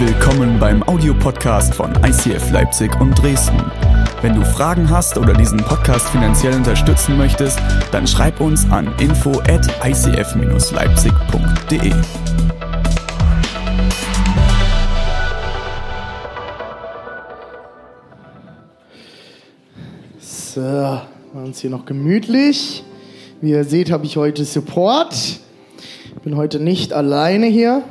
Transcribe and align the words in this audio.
Willkommen 0.00 0.60
beim 0.60 0.84
Audiopodcast 0.84 1.74
von 1.74 1.92
ICF 2.04 2.52
Leipzig 2.52 3.00
und 3.00 3.20
Dresden. 3.20 3.60
Wenn 4.22 4.36
du 4.36 4.44
Fragen 4.44 4.88
hast 4.88 5.18
oder 5.18 5.32
diesen 5.32 5.58
Podcast 5.58 6.08
finanziell 6.10 6.54
unterstützen 6.54 7.18
möchtest, 7.18 7.58
dann 7.90 8.06
schreib 8.06 8.40
uns 8.40 8.64
an 8.70 8.94
info 9.00 9.40
at 9.40 9.66
icf-leipzig.de. 9.84 11.92
So, 20.20 20.60
machen 20.60 21.08
uns 21.34 21.58
hier 21.58 21.70
noch 21.70 21.86
gemütlich. 21.86 22.84
Wie 23.40 23.50
ihr 23.50 23.64
seht, 23.64 23.90
habe 23.90 24.06
ich 24.06 24.16
heute 24.16 24.44
Support. 24.44 25.12
Ich 25.12 25.40
bin 26.22 26.36
heute 26.36 26.60
nicht 26.60 26.92
alleine 26.92 27.46
hier. 27.46 27.82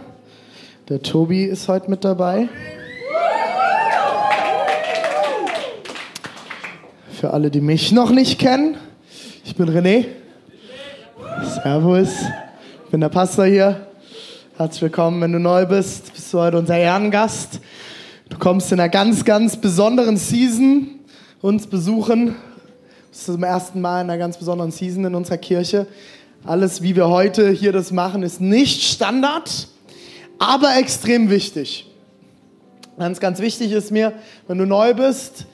Der 0.89 1.01
Tobi 1.01 1.43
ist 1.43 1.67
heute 1.67 1.89
mit 1.89 2.05
dabei. 2.05 2.47
Für 7.11 7.31
alle, 7.31 7.51
die 7.51 7.59
mich 7.59 7.91
noch 7.91 8.09
nicht 8.09 8.39
kennen, 8.39 8.77
ich 9.43 9.53
bin 9.57 9.67
René. 9.67 10.05
Servus. 11.61 12.11
Ich 12.85 12.91
bin 12.91 13.01
der 13.01 13.09
Pastor 13.09 13.47
hier. 13.47 13.85
Herzlich 14.55 14.83
willkommen, 14.83 15.19
wenn 15.19 15.33
du 15.33 15.39
neu 15.39 15.65
bist. 15.65 16.13
Bist 16.13 16.33
du 16.33 16.39
heute 16.39 16.57
unser 16.57 16.77
Ehrengast. 16.77 17.59
Du 18.29 18.37
kommst 18.37 18.71
in 18.71 18.79
einer 18.79 18.87
ganz, 18.87 19.25
ganz 19.25 19.57
besonderen 19.57 20.15
Season 20.15 21.01
uns 21.41 21.67
besuchen. 21.67 22.37
Das 23.09 23.19
ist 23.19 23.25
zum 23.25 23.43
ersten 23.43 23.81
Mal 23.81 24.03
in 24.03 24.09
einer 24.09 24.17
ganz 24.17 24.37
besonderen 24.37 24.71
Season 24.71 25.03
in 25.03 25.15
unserer 25.15 25.37
Kirche. 25.37 25.85
Alles, 26.45 26.81
wie 26.81 26.95
wir 26.95 27.09
heute 27.09 27.49
hier 27.49 27.73
das 27.73 27.91
machen, 27.91 28.23
ist 28.23 28.39
nicht 28.39 28.83
Standard 28.83 29.67
aber 30.39 30.77
extrem 30.77 31.29
wichtig. 31.29 31.87
Ganz, 32.97 33.19
ganz 33.19 33.39
wichtig 33.39 33.71
ist 33.71 33.91
mir, 33.91 34.13
wenn 34.47 34.57
du 34.57 34.65
neu 34.65 34.93
bist, 34.93 35.45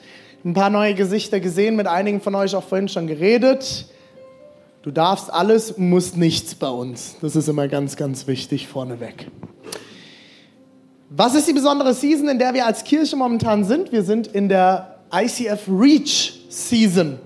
ein 0.44 0.54
paar 0.54 0.70
neue 0.70 0.94
Gesichter 0.94 1.40
gesehen, 1.40 1.76
mit 1.76 1.86
einigen 1.86 2.20
von 2.20 2.34
euch 2.34 2.54
auch 2.54 2.64
vorhin 2.64 2.88
schon 2.88 3.06
geredet. 3.06 3.86
Du 4.82 4.90
darfst 4.90 5.32
alles, 5.32 5.78
musst 5.78 6.16
nichts 6.16 6.54
bei 6.54 6.68
uns. 6.68 7.16
Das 7.22 7.36
ist 7.36 7.48
immer 7.48 7.68
ganz, 7.68 7.96
ganz 7.96 8.26
wichtig 8.26 8.68
vorneweg. 8.68 9.28
Was 11.08 11.34
ist 11.34 11.48
die 11.48 11.52
besondere 11.52 11.94
Season, 11.94 12.28
in 12.28 12.38
der 12.38 12.54
wir 12.54 12.66
als 12.66 12.84
Kirche 12.84 13.16
momentan 13.16 13.64
sind? 13.64 13.92
Wir 13.92 14.02
sind 14.02 14.26
in 14.26 14.48
der 14.48 14.98
ICF 15.14 15.68
Reach 15.68 16.40
Season. 16.48 17.18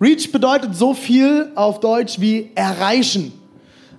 Reach 0.00 0.30
bedeutet 0.30 0.74
so 0.74 0.94
viel 0.94 1.50
auf 1.54 1.80
Deutsch 1.80 2.20
wie 2.20 2.50
erreichen. 2.54 3.32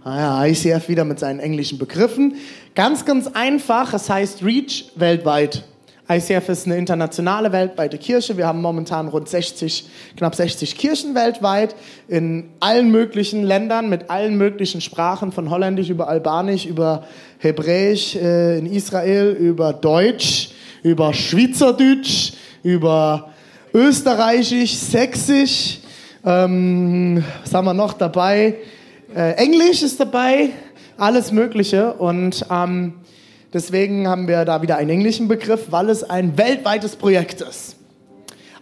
Ah 0.04 0.46
ja, 0.46 0.46
ICF 0.46 0.88
wieder 0.88 1.04
mit 1.04 1.20
seinen 1.20 1.40
englischen 1.40 1.78
Begriffen. 1.78 2.36
Ganz, 2.76 3.06
ganz 3.06 3.28
einfach, 3.28 3.94
es 3.94 4.10
heißt 4.10 4.44
Reach 4.44 4.92
weltweit. 4.98 5.64
ICF 6.10 6.50
ist 6.50 6.66
eine 6.66 6.76
internationale 6.76 7.54
weltweite 7.54 7.98
Kirche. 7.98 8.36
Wir 8.36 8.48
haben 8.48 8.62
momentan 8.62 9.08
rund 9.08 9.30
60, 9.30 9.86
knapp 10.18 10.36
60 10.36 10.78
Kirchen 10.78 11.16
weltweit 11.16 11.74
in 12.10 12.50
allen 12.60 12.92
möglichen 12.92 13.44
Ländern 13.44 13.88
mit 13.88 14.10
allen 14.10 14.38
möglichen 14.38 14.82
Sprachen, 14.82 15.32
von 15.32 15.50
Holländisch 15.50 15.90
über 15.90 16.10
Albanisch, 16.10 16.66
über 16.66 17.06
Hebräisch 17.40 18.18
äh, 18.18 18.60
in 18.60 18.66
Israel, 18.66 19.32
über 19.32 19.72
Deutsch, 19.72 20.50
über 20.84 21.14
Schweizerdeutsch, 21.14 22.34
über 22.62 23.32
Österreichisch, 23.74 24.76
Sächsisch. 24.76 25.80
Ähm, 26.26 27.24
was 27.42 27.54
haben 27.54 27.66
wir 27.68 27.74
noch 27.74 27.94
dabei? 27.94 28.56
Äh, 29.16 29.32
Englisch 29.36 29.82
ist 29.82 29.98
dabei, 29.98 30.50
alles 30.98 31.32
Mögliche. 31.32 31.94
Und 31.94 32.46
ähm, 32.50 32.94
deswegen 33.54 34.08
haben 34.08 34.28
wir 34.28 34.46
da 34.46 34.62
wieder 34.62 34.78
einen 34.78 34.90
englischen 34.90 35.28
Begriff, 35.28 35.72
weil 35.72 35.90
es 35.90 36.04
ein 36.04 36.38
weltweites 36.38 36.96
Projekt 36.96 37.42
ist. 37.42 37.76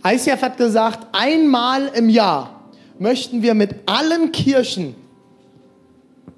ICF 0.06 0.42
hat 0.42 0.58
gesagt, 0.58 1.08
einmal 1.14 1.88
im 1.96 2.10
Jahr 2.10 2.70
möchten 3.00 3.42
wir 3.42 3.54
mit 3.54 3.76
allen 3.86 4.32
Kirchen 4.32 4.96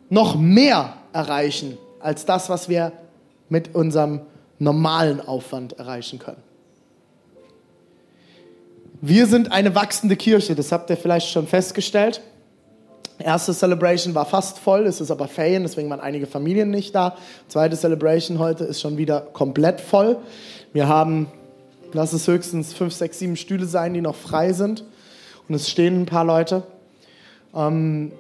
noch 0.09 0.36
mehr 0.36 0.94
erreichen 1.14 1.78
als 2.00 2.25
das, 2.25 2.50
was 2.50 2.70
wir 2.70 2.91
mit 3.50 3.74
unserem 3.74 4.22
normalen 4.59 5.20
Aufwand 5.20 5.74
erreichen 5.74 6.20
können. 6.20 6.41
Wir 9.02 9.28
sind 9.28 9.52
eine 9.52 9.75
wachsende 9.75 10.16
Kirche, 10.16 10.56
das 10.56 10.72
habt 10.72 10.90
ihr 10.90 10.97
vielleicht 10.97 11.30
schon 11.30 11.47
festgestellt. 11.47 12.22
Erste 13.18 13.53
Celebration 13.53 14.14
war 14.14 14.26
fast 14.26 14.59
voll, 14.59 14.86
es 14.86 15.00
ist 15.00 15.09
aber 15.09 15.28
Ferien, 15.30 15.64
deswegen 15.64 15.90
waren 15.90 16.02
einige 16.02 16.28
Familien 16.28 16.70
nicht 16.70 16.94
da. 16.94 17.16
Zweite 17.48 17.78
Celebration 17.78 18.40
heute 18.40 18.66
ist 18.66 18.81
schon 18.81 18.98
wieder 18.98 19.22
komplett 19.22 19.80
voll. 19.80 20.18
Wir 20.74 20.90
haben, 20.90 21.28
lass 21.94 22.12
es 22.12 22.28
höchstens 22.28 22.74
fünf, 22.74 22.94
sechs, 22.94 23.20
sieben 23.20 23.38
Stühle 23.38 23.68
sein, 23.68 23.94
die 23.94 24.02
noch 24.02 24.16
frei 24.16 24.52
sind. 24.52 24.84
Und 25.48 25.56
es 25.56 25.70
stehen 25.70 26.02
ein 26.02 26.06
paar 26.06 26.26
Leute. 26.26 26.64
Ähm, 27.56 28.12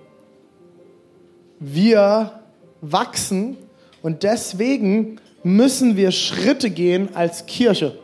wir 1.59 2.39
wachsen 2.79 3.57
und 4.01 4.23
deswegen 4.23 5.19
müssen 5.43 5.97
wir 5.97 6.11
Schritte 6.11 6.69
gehen 6.69 7.09
als 7.15 7.45
Kirche. 7.47 7.97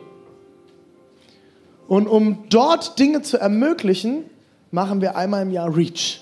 Und 1.88 2.06
um 2.06 2.44
dort 2.50 2.98
Dinge 2.98 3.22
zu 3.22 3.38
ermöglichen, 3.38 4.24
machen 4.70 5.00
wir 5.00 5.16
einmal 5.16 5.42
im 5.42 5.50
Jahr 5.50 5.74
Reach 5.74 6.20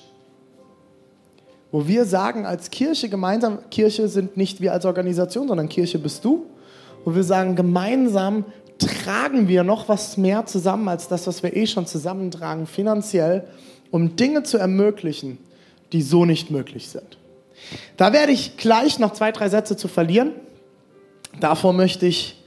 wo 1.73 1.87
wir 1.87 2.05
sagen 2.05 2.47
als 2.47 2.71
Kirche 2.71 3.09
gemeinsam, 3.09 3.59
Kirche 3.71 4.09
sind 4.09 4.37
nicht 4.37 4.61
wir 4.61 4.73
als 4.73 4.85
Organisation, 4.85 5.49
sondern 5.49 5.69
Kirche 5.69 5.99
bist 5.99 6.25
du, 6.25 6.47
wo 7.05 7.15
wir 7.15 7.25
sagen, 7.25 7.57
gemeinsam 7.57 8.45
tragen 8.79 9.47
wir 9.47 9.63
noch 9.63 9.89
was 9.89 10.17
mehr 10.17 10.47
zusammen 10.47 10.89
als 10.89 11.09
das, 11.09 11.27
was 11.27 11.43
wir 11.43 11.55
eh 11.55 11.67
schon 11.67 11.87
zusammentragen, 11.87 12.67
finanziell, 12.67 13.45
um 13.91 14.17
Dinge 14.17 14.43
zu 14.43 14.59
ermöglichen, 14.59 15.39
die 15.93 16.03
so 16.03 16.25
nicht 16.25 16.51
möglich 16.51 16.89
sind. 16.89 17.19
Da 17.97 18.13
werde 18.13 18.33
ich 18.33 18.57
gleich 18.57 18.99
noch 18.99 19.13
zwei, 19.13 19.33
drei 19.33 19.49
Sätze 19.49 19.77
zu 19.77 19.87
verlieren. 19.87 20.33
Davor 21.41 21.73
möchte 21.73 22.07
ich 22.07 22.43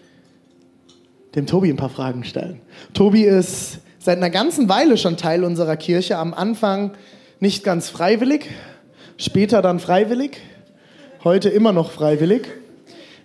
dem 1.35 1.45
Tobi 1.45 1.69
ein 1.69 1.77
paar 1.77 1.89
Fragen 1.89 2.23
stellen. 2.23 2.61
Tobi 2.93 3.23
ist 3.23 3.79
seit 3.99 4.17
einer 4.17 4.29
ganzen 4.29 4.69
Weile 4.69 4.97
schon 4.97 5.17
Teil 5.17 5.43
unserer 5.43 5.77
Kirche, 5.77 6.17
am 6.17 6.33
Anfang 6.33 6.91
nicht 7.39 7.63
ganz 7.63 7.89
freiwillig, 7.89 8.49
später 9.17 9.61
dann 9.61 9.79
freiwillig, 9.79 10.37
heute 11.23 11.49
immer 11.49 11.71
noch 11.71 11.91
freiwillig. 11.91 12.47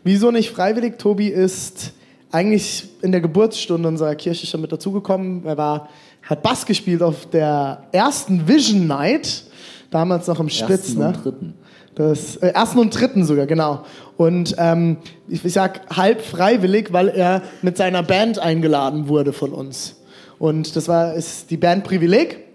Wieso 0.04 0.31
nicht 0.31 0.50
freiwillig? 0.50 0.99
Tobi 0.99 1.28
ist 1.28 1.93
eigentlich 2.31 2.88
in 3.03 3.12
der 3.12 3.21
Geburtsstunde 3.21 3.88
unserer 3.88 4.15
Kirche 4.15 4.47
schon 4.47 4.60
mit 4.60 4.72
dazugekommen. 4.72 5.44
Er 5.47 5.56
war, 5.56 5.88
hat 6.22 6.43
Bass 6.43 6.66
gespielt 6.66 7.03
auf 7.03 7.27
der 7.27 7.84
ersten 7.93 8.47
Vision 8.47 8.87
Night, 8.87 9.44
damals 9.91 10.27
noch 10.27 10.41
im 10.41 10.48
Spitz. 10.48 10.71
Ersten 10.71 10.98
ne? 10.98 11.06
und 11.09 11.25
dritten. 11.25 11.54
Das, 11.94 12.37
äh, 12.37 12.48
ersten 12.48 12.78
und 12.78 12.98
dritten 12.98 13.25
sogar, 13.25 13.47
genau. 13.47 13.82
Und 14.16 14.54
ähm, 14.59 14.98
ich, 15.27 15.44
ich 15.44 15.53
sag 15.53 15.97
halb 15.97 16.21
freiwillig, 16.21 16.93
weil 16.93 17.09
er 17.09 17.43
mit 17.62 17.77
seiner 17.77 18.03
Band 18.03 18.38
eingeladen 18.38 19.09
wurde 19.09 19.32
von 19.32 19.53
uns. 19.53 19.97
Und 20.38 20.77
das 20.77 20.87
war 20.87 21.15
ist 21.15 21.50
die 21.50 21.56
Band 21.56 21.82
Privileg 21.82 22.47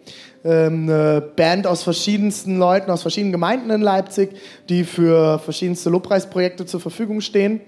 eine 0.43 1.21
Band 1.35 1.67
aus 1.67 1.83
verschiedensten 1.83 2.57
Leuten, 2.57 2.91
aus 2.91 3.01
verschiedenen 3.01 3.31
Gemeinden 3.31 3.69
in 3.69 3.81
Leipzig, 3.81 4.35
die 4.69 4.83
für 4.83 5.39
verschiedenste 5.39 5.89
Lobpreisprojekte 5.89 6.65
zur 6.65 6.79
Verfügung 6.79 7.21
stehen 7.21 7.61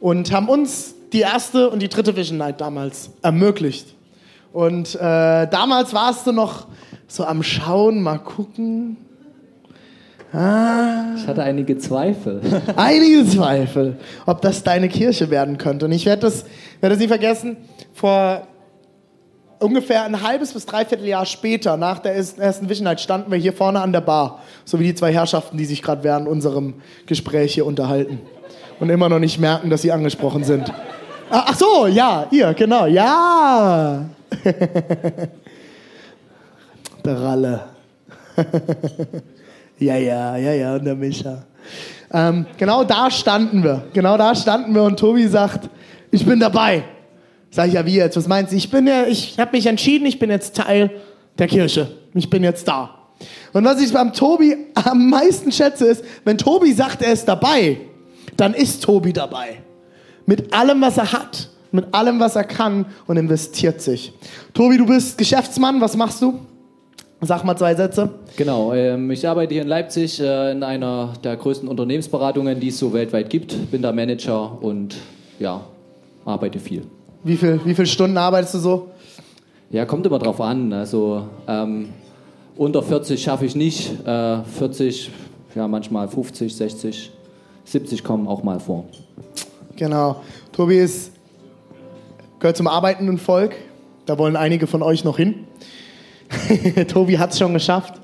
und 0.00 0.32
haben 0.32 0.48
uns 0.48 0.94
die 1.12 1.20
erste 1.20 1.70
und 1.70 1.80
die 1.80 1.88
dritte 1.88 2.16
Vision 2.16 2.38
Night 2.38 2.60
damals 2.60 3.10
ermöglicht. 3.22 3.94
Und 4.52 4.94
äh, 4.94 4.98
damals 4.98 5.94
warst 5.94 6.26
du 6.26 6.32
noch 6.32 6.66
so 7.06 7.24
am 7.24 7.42
Schauen, 7.42 8.02
mal 8.02 8.18
gucken. 8.18 8.96
Ah. 10.32 11.14
Ich 11.16 11.26
hatte 11.26 11.42
einige 11.42 11.78
Zweifel. 11.78 12.40
einige 12.76 13.26
Zweifel, 13.26 13.96
ob 14.26 14.42
das 14.42 14.62
deine 14.62 14.88
Kirche 14.88 15.30
werden 15.30 15.56
könnte. 15.56 15.86
Und 15.86 15.92
ich 15.92 16.04
werde 16.04 16.22
das, 16.22 16.44
werde 16.80 16.94
das 16.94 17.02
nie 17.02 17.08
vergessen. 17.08 17.56
Vor 17.94 18.46
ungefähr 19.58 20.04
ein 20.04 20.22
halbes 20.22 20.52
bis 20.52 20.66
dreiviertel 20.66 21.06
Jahr 21.06 21.26
später, 21.26 21.76
nach 21.76 21.98
der 21.98 22.14
ersten 22.14 22.68
Vision 22.68 22.84
Night, 22.84 23.00
standen 23.00 23.30
wir 23.30 23.38
hier 23.38 23.52
vorne 23.52 23.80
an 23.80 23.92
der 23.92 24.00
Bar. 24.00 24.42
So 24.64 24.78
wie 24.78 24.84
die 24.84 24.94
zwei 24.94 25.12
Herrschaften, 25.12 25.56
die 25.56 25.64
sich 25.64 25.82
gerade 25.82 26.04
während 26.04 26.28
unserem 26.28 26.74
Gespräch 27.06 27.54
hier 27.54 27.66
unterhalten. 27.66 28.20
Und 28.80 28.90
immer 28.90 29.08
noch 29.08 29.18
nicht 29.18 29.38
merken, 29.38 29.70
dass 29.70 29.82
sie 29.82 29.90
angesprochen 29.92 30.44
sind. 30.44 30.72
Ah, 31.30 31.44
ach 31.48 31.56
so, 31.56 31.86
ja, 31.86 32.26
ihr, 32.30 32.54
genau, 32.54 32.86
ja. 32.86 34.04
der 37.04 37.20
Ralle. 37.20 37.64
ja, 39.78 39.96
ja, 39.96 40.36
ja, 40.36 40.52
ja, 40.52 40.74
und 40.76 40.84
der 40.84 40.94
Micha. 40.94 41.42
Ähm, 42.12 42.46
genau 42.56 42.84
da 42.84 43.10
standen 43.10 43.62
wir. 43.62 43.84
Genau 43.92 44.16
da 44.16 44.34
standen 44.34 44.74
wir 44.74 44.82
und 44.84 44.98
Tobi 44.98 45.26
sagt, 45.26 45.68
ich 46.10 46.24
bin 46.24 46.40
dabei. 46.40 46.84
Sag 47.50 47.68
ich, 47.68 47.74
ja, 47.74 47.86
wie 47.86 47.94
jetzt? 47.96 48.16
Was 48.16 48.28
meinst 48.28 48.52
du? 48.52 48.56
Ich 48.56 48.70
bin 48.70 48.86
ja, 48.86 49.06
ich 49.06 49.38
habe 49.38 49.56
mich 49.56 49.66
entschieden, 49.66 50.06
ich 50.06 50.18
bin 50.18 50.30
jetzt 50.30 50.56
Teil 50.56 50.90
der 51.38 51.46
Kirche. 51.46 51.88
Ich 52.14 52.28
bin 52.28 52.44
jetzt 52.44 52.68
da. 52.68 52.94
Und 53.52 53.64
was 53.64 53.80
ich 53.80 53.92
beim 53.92 54.12
Tobi 54.12 54.56
am 54.74 55.08
meisten 55.10 55.50
schätze, 55.50 55.86
ist, 55.86 56.04
wenn 56.24 56.38
Tobi 56.38 56.72
sagt, 56.72 57.02
er 57.02 57.12
ist 57.12 57.26
dabei, 57.26 57.78
dann 58.36 58.54
ist 58.54 58.82
Tobi 58.82 59.12
dabei. 59.12 59.62
mit 60.28 60.52
allem, 60.52 60.82
was 60.82 60.98
er 60.98 61.10
hat, 61.10 61.48
mit 61.72 61.86
allem, 61.94 62.20
was 62.20 62.36
er 62.36 62.44
kann 62.44 62.84
und 63.06 63.16
investiert 63.16 63.80
sich. 63.80 64.12
Tobi, 64.52 64.76
du 64.76 64.84
bist 64.84 65.16
Geschäftsmann, 65.16 65.80
was 65.80 65.96
machst 65.96 66.20
du? 66.20 66.38
Sag 67.22 67.44
mal 67.44 67.56
zwei 67.56 67.74
Sätze. 67.74 68.10
Genau, 68.36 68.74
ähm, 68.74 69.10
ich 69.10 69.26
arbeite 69.26 69.54
hier 69.54 69.62
in 69.62 69.68
Leipzig 69.68 70.20
äh, 70.20 70.52
in 70.52 70.62
einer 70.62 71.14
der 71.24 71.36
größten 71.36 71.66
Unternehmensberatungen, 71.66 72.60
die 72.60 72.68
es 72.68 72.78
so 72.78 72.92
weltweit 72.92 73.30
gibt. 73.30 73.70
Bin 73.70 73.80
da 73.80 73.90
Manager 73.90 74.62
und 74.62 74.96
ja, 75.40 75.62
arbeite 76.26 76.60
viel. 76.60 76.82
Wie 77.24 77.36
viel, 77.36 77.60
wie 77.64 77.74
viele 77.74 77.86
Stunden 77.86 78.16
arbeitest 78.16 78.54
du 78.54 78.58
so? 78.58 78.90
Ja, 79.70 79.84
kommt 79.84 80.06
immer 80.06 80.18
drauf 80.18 80.40
an. 80.40 80.72
Also 80.72 81.26
ähm, 81.46 81.90
unter 82.56 82.82
40 82.82 83.20
schaffe 83.20 83.44
ich 83.44 83.56
nicht. 83.56 84.06
Äh, 84.06 84.42
40, 84.44 85.10
ja 85.54 85.66
manchmal 85.66 86.08
50, 86.08 86.54
60, 86.54 87.10
70 87.64 88.04
kommen 88.04 88.28
auch 88.28 88.42
mal 88.42 88.60
vor. 88.60 88.84
Genau. 89.76 90.22
Tobi 90.52 90.78
ist, 90.78 91.12
gehört 92.38 92.56
zum 92.56 92.68
arbeitenden 92.68 93.18
Volk. 93.18 93.56
Da 94.06 94.16
wollen 94.16 94.36
einige 94.36 94.66
von 94.66 94.82
euch 94.82 95.04
noch 95.04 95.16
hin. 95.16 95.46
Tobi 96.88 97.18
hat 97.18 97.32
es 97.32 97.38
schon 97.38 97.52
geschafft. 97.52 97.94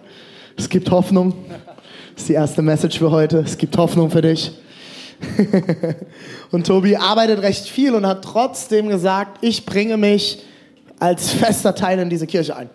Es 0.56 0.68
gibt 0.68 0.90
Hoffnung. 0.90 1.34
Das 2.14 2.22
ist 2.22 2.28
die 2.28 2.34
erste 2.34 2.62
Message 2.62 2.98
für 2.98 3.10
heute. 3.10 3.38
Es 3.38 3.56
gibt 3.56 3.76
Hoffnung 3.76 4.10
für 4.10 4.22
dich. 4.22 4.52
und 6.50 6.66
Tobi 6.66 6.96
arbeitet 6.96 7.42
recht 7.42 7.66
viel 7.66 7.94
und 7.94 8.06
hat 8.06 8.22
trotzdem 8.22 8.88
gesagt, 8.88 9.38
ich 9.42 9.66
bringe 9.66 9.96
mich 9.96 10.42
als 10.98 11.30
fester 11.30 11.74
Teil 11.74 11.98
in 11.98 12.10
diese 12.10 12.26
Kirche 12.26 12.56
ein. 12.56 12.70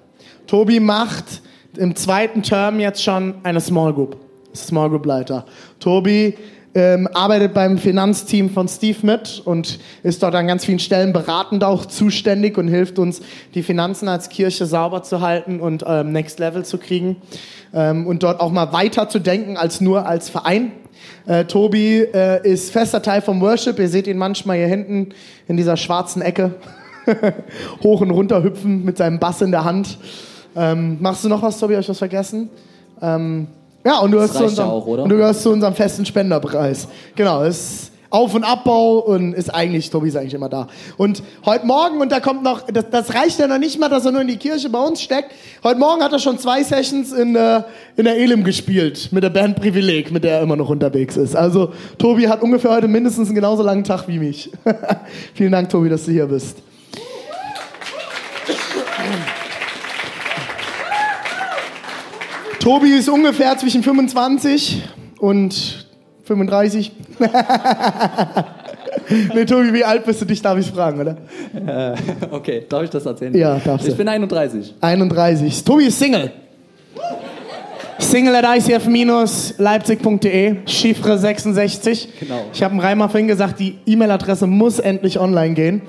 Tobi 0.47 0.80
macht 0.80 1.41
im 1.77 1.95
zweiten 1.95 2.44
Term 2.44 2.80
jetzt 2.80 3.03
schon 3.03 3.36
eine 3.44 3.62
Small 3.62 3.94
Group. 3.94 4.18
Small 4.56 4.89
Group 4.89 5.06
Leiter. 5.06 5.45
Tobi 5.80 6.36
ähm, 6.75 7.07
arbeitet 7.13 7.54
beim 7.54 7.77
Finanzteam 7.77 8.50
von 8.50 8.68
Steve 8.68 8.98
mit 9.01 9.42
und 9.44 9.80
ist 10.04 10.21
dort 10.21 10.36
an 10.36 10.48
ganz 10.48 10.66
vielen 10.66 10.80
Stellen 10.80 11.13
beratend 11.13 11.63
auch 11.63 11.86
zuständig 11.86 12.57
und 12.57 12.68
hilft 12.68 13.00
uns, 13.00 13.21
die 13.56 13.63
Finanzen 13.63 14.07
als 14.07 14.30
Kirche 14.30 14.66
sauber 14.66 15.01
zu 15.04 15.21
halten 15.21 15.60
und 15.60 15.83
ähm, 15.88 16.12
Next 16.12 16.39
Level 16.39 16.63
zu 16.63 16.77
kriegen 16.77 17.18
ähm, 17.74 18.06
und 18.06 18.24
dort 18.24 18.39
auch 18.39 18.51
mal 18.51 18.71
weiter 18.71 19.10
zu 19.10 19.19
denken 19.19 19.57
als 19.57 19.81
nur 19.81 20.06
als 20.06 20.30
Verein. 20.30 20.71
Äh, 21.25 21.45
Tobi 21.45 22.01
äh, 22.13 22.48
ist 22.48 22.72
fester 22.72 23.01
Teil 23.01 23.22
vom 23.22 23.42
Worship. 23.42 23.80
Ihr 23.80 23.89
seht 23.89 24.07
ihn 24.07 24.18
manchmal 24.18 24.57
hier 24.57 24.68
hinten 24.68 25.10
in 25.48 25.57
dieser 25.57 25.77
schwarzen 25.77 26.22
Ecke 26.22 26.56
hoch 27.83 28.01
und 28.01 28.12
runter 28.12 28.44
hüpfen 28.44 28.86
mit 28.86 28.98
seinem 28.98 29.19
Bass 29.19 29.42
in 29.42 29.51
der 29.51 29.63
Hand. 29.63 29.98
Ähm, 30.56 30.98
machst 31.00 31.24
du 31.24 31.30
noch 31.30 31.42
was, 31.42 31.60
Tobi? 31.60 31.74
Habe 31.74 31.81
ich 31.81 31.89
was 31.89 31.98
vergessen? 31.98 32.50
Ja, 33.86 34.00
und 34.00 34.12
du, 34.12 34.18
gehörst 34.18 34.36
zu 34.36 34.44
unserem, 34.44 34.70
auch, 34.70 34.86
und 34.86 35.10
du 35.10 35.16
gehörst 35.16 35.42
zu 35.42 35.52
unserem 35.52 35.74
festen 35.74 36.06
Spenderpreis. 36.06 36.88
Genau, 37.16 37.44
ist 37.44 37.92
Auf- 38.10 38.36
und 38.36 38.44
Abbau 38.44 39.00
und 39.00 39.34
ist 39.34 39.54
eigentlich, 39.54 39.90
Tobi 39.90 40.10
ist 40.10 40.18
eigentlich 40.18 40.34
immer 40.34 40.50
da. 40.50 40.68
Und 40.98 41.24
heute 41.46 41.66
Morgen, 41.66 42.02
und 42.02 42.12
da 42.12 42.20
kommt 42.20 42.44
noch, 42.44 42.62
das, 42.68 42.86
das 42.92 43.14
reicht 43.14 43.40
ja 43.40 43.48
noch 43.48 43.58
nicht 43.58 43.80
mal, 43.80 43.88
dass 43.88 44.04
er 44.04 44.12
nur 44.12 44.22
in 44.22 44.28
die 44.28 44.36
Kirche 44.36 44.70
bei 44.70 44.80
uns 44.80 45.02
steckt. 45.02 45.31
Heute 45.64 45.80
Morgen 45.80 46.04
hat 46.04 46.12
er 46.12 46.20
schon 46.20 46.38
zwei 46.38 46.62
Sessions 46.62 47.14
in, 47.14 47.38
äh, 47.38 47.62
in 47.96 48.04
der 48.04 48.18
Elim 48.18 48.44
gespielt, 48.44 49.10
mit 49.12 49.24
der 49.24 49.30
Band 49.30 49.56
Privileg, 49.56 50.12
mit 50.12 50.25
der 50.25 50.38
er 50.38 50.42
immer 50.42 50.58
noch 50.58 50.70
unterwegs 50.70 51.16
ist. 51.16 51.36
Also, 51.36 51.72
Tobi 51.98 52.28
hat 52.28 52.42
ungefähr 52.42 52.72
heute 52.72 52.90
mindestens 52.90 53.30
einen 53.30 53.36
genauso 53.36 53.64
langen 53.64 53.86
Tag 53.86 54.10
wie 54.10 54.20
mich. 54.20 54.52
Vielen 55.36 55.54
Dank, 55.54 55.70
Tobi, 55.70 55.88
dass 55.88 56.04
du 56.04 56.12
hier 56.12 56.25
bist. 56.25 56.58
Tobi 62.60 62.90
ist 62.90 63.08
ungefähr 63.08 63.58
zwischen 63.58 63.82
25 63.84 64.84
und 65.20 65.88
35. 66.26 66.92
nee, 69.34 69.46
Tobi, 69.46 69.74
wie 69.74 69.86
alt 69.86 70.06
bist 70.06 70.20
du? 70.22 70.26
Dich 70.26 70.42
darf 70.42 70.60
ich 70.60 70.70
fragen, 70.70 71.00
oder? 71.00 71.16
Äh, 71.54 71.96
okay, 72.30 72.66
darf 72.68 72.84
ich 72.84 72.90
das 72.90 73.06
erzählen? 73.06 73.34
Ja, 73.34 73.62
darfst 73.64 73.88
du. 73.88 73.92
Ich 73.92 73.98
bin 73.98 74.10
31. 74.10 74.76
31. 74.82 75.64
Tobi 75.64 75.86
ist 75.86 75.98
Single. 75.98 76.32
Single 77.98 78.36
at 78.36 78.44
icf-leipzig.de, 78.58 80.56
Chiffre 80.66 81.18
66. 81.18 82.10
Genau. 82.20 82.46
Ich 82.54 82.62
habe 82.62 82.76
dem 82.76 82.82
Reimer 82.82 83.08
vorhin 83.08 83.30
gesagt, 83.30 83.60
die 83.60 83.78
E-Mail-Adresse 83.86 84.48
muss 84.48 84.80
endlich 84.80 85.18
online 85.20 85.54
gehen. 85.54 85.82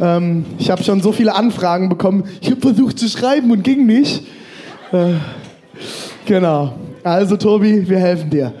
Ähm, 0.00 0.46
ich 0.58 0.70
habe 0.70 0.82
schon 0.82 1.02
so 1.02 1.12
viele 1.12 1.34
Anfragen 1.34 1.90
bekommen. 1.90 2.24
Ich 2.40 2.50
habe 2.50 2.60
versucht 2.60 2.98
zu 2.98 3.06
schreiben 3.08 3.50
und 3.50 3.62
ging 3.64 3.84
nicht. 3.84 4.24
Äh, 4.92 5.12
genau. 6.30 6.72
Also 7.02 7.36
Tobi, 7.36 7.88
wir 7.88 7.98
helfen 7.98 8.30
dir. 8.30 8.52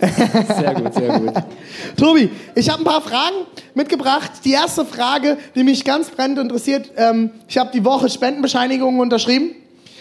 Sehr 0.00 0.74
gut, 0.74 0.94
sehr 0.94 1.18
gut. 1.18 1.34
Tobi, 1.96 2.30
ich 2.54 2.70
habe 2.70 2.80
ein 2.80 2.84
paar 2.84 3.02
Fragen 3.02 3.36
mitgebracht. 3.74 4.30
Die 4.44 4.52
erste 4.52 4.86
Frage, 4.86 5.36
die 5.54 5.62
mich 5.62 5.84
ganz 5.84 6.10
brennend 6.10 6.38
interessiert, 6.38 6.90
ähm, 6.96 7.30
ich 7.46 7.58
habe 7.58 7.70
die 7.72 7.84
Woche 7.84 8.08
Spendenbescheinigungen 8.08 8.98
unterschrieben. 9.00 9.50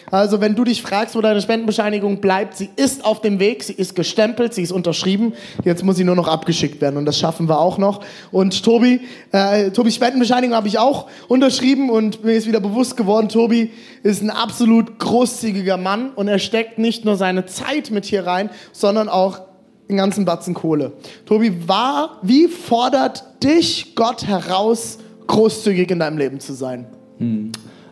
Also 0.09 0.39
wenn 0.39 0.56
du 0.56 0.63
dich 0.63 0.81
fragst, 0.81 1.15
wo 1.15 1.21
deine 1.21 1.42
Spendenbescheinigung 1.42 2.21
bleibt, 2.21 2.56
sie 2.56 2.69
ist 2.77 3.04
auf 3.04 3.19
dem 3.19 3.39
Weg, 3.39 3.63
sie 3.63 3.74
ist 3.74 3.94
gestempelt, 3.94 4.54
sie 4.54 4.62
ist 4.62 4.71
unterschrieben. 4.71 5.33
Jetzt 5.65 5.83
muss 5.83 5.98
sie 5.98 6.06
nur 6.06 6.15
noch 6.15 6.30
abgeschickt 6.30 6.80
werden 6.80 6.95
und 6.95 7.06
das 7.06 7.19
schaffen 7.19 7.50
wir 7.50 7.59
auch 7.59 7.77
noch. 7.77 8.01
Und 8.31 8.63
Tobi, 8.63 9.01
äh, 9.33 9.71
Tobis 9.71 9.95
Spendenbescheinigung 9.95 10.56
habe 10.56 10.69
ich 10.69 10.80
auch 10.80 11.07
unterschrieben 11.27 11.89
und 11.89 12.24
mir 12.24 12.33
ist 12.33 12.48
wieder 12.48 12.62
bewusst 12.62 12.95
geworden, 12.95 13.27
Tobi 13.27 13.71
ist 14.01 14.21
ein 14.24 14.30
absolut 14.30 14.98
großzügiger 14.98 15.75
Mann 15.75 16.12
und 16.12 16.30
er 16.30 16.39
steckt 16.39 16.80
nicht 16.80 17.03
nur 17.03 17.18
seine 17.18 17.45
Zeit 17.45 17.92
mit 17.92 18.06
hier 18.06 18.25
rein, 18.25 18.50
sondern 18.71 19.10
auch 19.10 19.42
den 19.89 19.98
ganzen 19.98 20.24
Batzen 20.24 20.53
Kohle. 20.53 20.94
Tobi, 21.25 21.68
war, 21.68 22.19
wie 22.21 22.48
fordert 22.48 23.44
dich 23.44 23.95
Gott 23.95 24.25
heraus, 24.25 25.00
großzügig 25.27 25.92
in 25.92 26.00
deinem 26.00 26.18
Leben 26.18 26.39
zu 26.39 26.53
sein? 26.53 26.88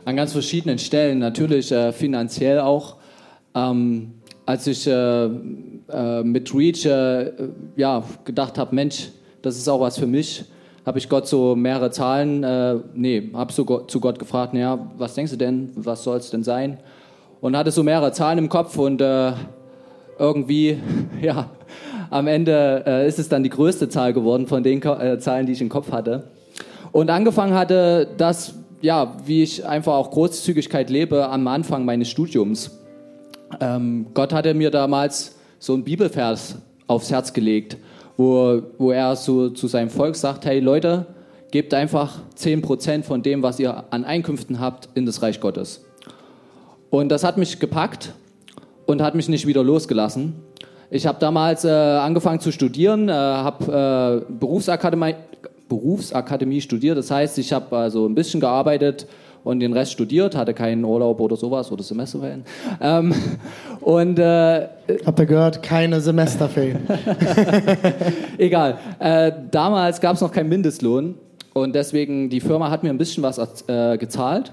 An 0.05 0.15
ganz 0.15 0.33
verschiedenen 0.33 0.77
Stellen, 0.77 1.17
natürlich 1.17 1.71
äh, 1.71 1.91
finanziell 1.91 2.59
auch. 2.59 2.97
Ähm, 3.55 4.13
als 4.45 4.67
ich 4.67 4.85
äh, 4.85 5.25
äh, 5.25 6.23
mit 6.23 6.53
Reach 6.53 6.85
äh, 6.85 7.31
ja, 7.75 8.03
gedacht 8.23 8.59
habe, 8.59 8.75
Mensch, 8.75 9.09
das 9.41 9.57
ist 9.57 9.67
auch 9.67 9.79
was 9.79 9.97
für 9.97 10.05
mich, 10.05 10.45
habe 10.85 10.99
ich 10.99 11.09
Gott 11.09 11.27
so 11.27 11.55
mehrere 11.55 11.89
Zahlen, 11.89 12.43
äh, 12.43 12.75
nee, 12.93 13.31
habe 13.33 13.51
so 13.51 13.63
zu 13.63 13.99
Gott 13.99 14.19
gefragt, 14.19 14.53
naja, 14.53 14.77
was 14.95 15.15
denkst 15.15 15.31
du 15.31 15.37
denn, 15.37 15.71
was 15.73 16.03
soll 16.03 16.17
es 16.17 16.29
denn 16.29 16.43
sein? 16.43 16.77
Und 17.41 17.57
hatte 17.57 17.71
so 17.71 17.81
mehrere 17.81 18.11
Zahlen 18.11 18.37
im 18.37 18.49
Kopf 18.49 18.77
und 18.77 19.01
äh, 19.01 19.31
irgendwie, 20.19 20.77
ja, 21.19 21.49
am 22.11 22.27
Ende 22.27 22.83
äh, 22.85 23.07
ist 23.07 23.17
es 23.17 23.27
dann 23.27 23.41
die 23.41 23.49
größte 23.49 23.89
Zahl 23.89 24.13
geworden 24.13 24.45
von 24.45 24.61
den 24.61 24.81
Ko 24.81 25.17
Zahlen, 25.17 25.47
die 25.47 25.53
ich 25.53 25.61
im 25.61 25.69
Kopf 25.69 25.91
hatte. 25.91 26.25
Und 26.91 27.09
angefangen 27.09 27.55
hatte 27.55 28.07
das, 28.17 28.53
ja, 28.85 29.17
wie 29.25 29.41
ich 29.41 29.65
einfach 29.65 29.93
auch 29.93 30.11
Großzügigkeit 30.11 30.91
lebe 30.91 31.27
am 31.27 31.47
Anfang 31.47 31.85
meines 31.85 32.07
Studiums. 32.07 32.79
Ähm, 33.59 34.07
Gott 34.13 34.31
hatte 34.31 34.53
mir 34.53 34.69
damals 34.69 35.35
so 35.57 35.73
einen 35.73 35.83
Bibelvers 35.83 36.59
aufs 36.85 37.09
Herz 37.09 37.33
gelegt, 37.33 37.77
wo, 38.15 38.61
wo 38.77 38.91
er 38.91 39.15
so 39.15 39.49
zu 39.49 39.67
seinem 39.67 39.89
Volk 39.89 40.15
sagt, 40.15 40.45
hey 40.45 40.59
Leute, 40.59 41.07
gebt 41.49 41.73
einfach 41.73 42.19
10% 42.37 43.03
von 43.03 43.23
dem, 43.23 43.41
was 43.41 43.59
ihr 43.59 43.85
an 43.89 44.05
Einkünften 44.05 44.59
habt, 44.59 44.89
in 44.93 45.07
das 45.07 45.23
Reich 45.23 45.39
Gottes. 45.39 45.83
Und 46.91 47.09
das 47.09 47.23
hat 47.23 47.37
mich 47.37 47.59
gepackt 47.59 48.13
und 48.85 49.01
hat 49.01 49.15
mich 49.15 49.27
nicht 49.29 49.47
wieder 49.47 49.63
losgelassen. 49.63 50.35
Ich 50.91 51.07
habe 51.07 51.17
damals 51.19 51.65
äh, 51.65 51.69
angefangen 51.69 52.39
zu 52.39 52.51
studieren, 52.51 53.09
äh, 53.09 53.13
habe 53.13 54.23
äh, 54.29 54.31
Berufsakademie, 54.31 55.15
Berufsakademie 55.69 56.61
studiert. 56.61 56.97
Das 56.97 57.11
heißt, 57.11 57.37
ich 57.37 57.53
habe 57.53 57.75
also 57.75 58.07
ein 58.07 58.15
bisschen 58.15 58.39
gearbeitet 58.39 59.07
und 59.43 59.59
den 59.59 59.73
Rest 59.73 59.91
studiert, 59.91 60.35
hatte 60.35 60.53
keinen 60.53 60.83
Urlaub 60.83 61.19
oder 61.21 61.35
sowas 61.37 61.71
oder 61.71 61.83
Semesterferien. 61.83 62.43
Ähm, 62.81 63.13
und 63.81 64.19
äh, 64.19 64.67
Habt 65.05 65.19
ihr 65.19 65.25
gehört? 65.25 65.61
Keine 65.61 66.01
Semesterferien. 66.01 66.79
egal. 68.37 68.79
Äh, 68.99 69.31
damals 69.51 70.01
gab 70.01 70.15
es 70.15 70.21
noch 70.21 70.31
keinen 70.31 70.49
Mindestlohn 70.49 71.15
und 71.53 71.75
deswegen 71.75 72.29
die 72.29 72.41
Firma 72.41 72.69
hat 72.69 72.83
mir 72.83 72.89
ein 72.89 72.97
bisschen 72.97 73.23
was 73.23 73.37
äh, 73.67 73.97
gezahlt. 73.97 74.51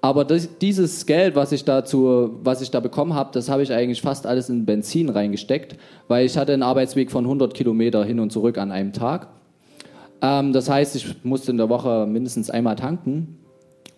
Aber 0.00 0.24
das, 0.24 0.58
dieses 0.60 1.06
Geld, 1.06 1.34
was 1.34 1.50
ich, 1.50 1.64
dazu, 1.64 2.38
was 2.44 2.60
ich 2.60 2.70
da 2.70 2.78
bekommen 2.78 3.14
habe, 3.14 3.30
das 3.32 3.48
habe 3.48 3.62
ich 3.62 3.72
eigentlich 3.72 4.00
fast 4.00 4.26
alles 4.26 4.48
in 4.48 4.64
Benzin 4.64 5.08
reingesteckt, 5.08 5.76
weil 6.06 6.24
ich 6.24 6.36
hatte 6.36 6.52
einen 6.52 6.62
Arbeitsweg 6.62 7.10
von 7.10 7.24
100 7.24 7.52
Kilometer 7.52 8.04
hin 8.04 8.20
und 8.20 8.30
zurück 8.30 8.58
an 8.58 8.70
einem 8.70 8.92
Tag. 8.92 9.28
Ähm, 10.22 10.52
das 10.52 10.68
heißt, 10.68 10.96
ich 10.96 11.24
musste 11.24 11.50
in 11.50 11.56
der 11.56 11.68
Woche 11.68 12.06
mindestens 12.06 12.50
einmal 12.50 12.76
tanken. 12.76 13.38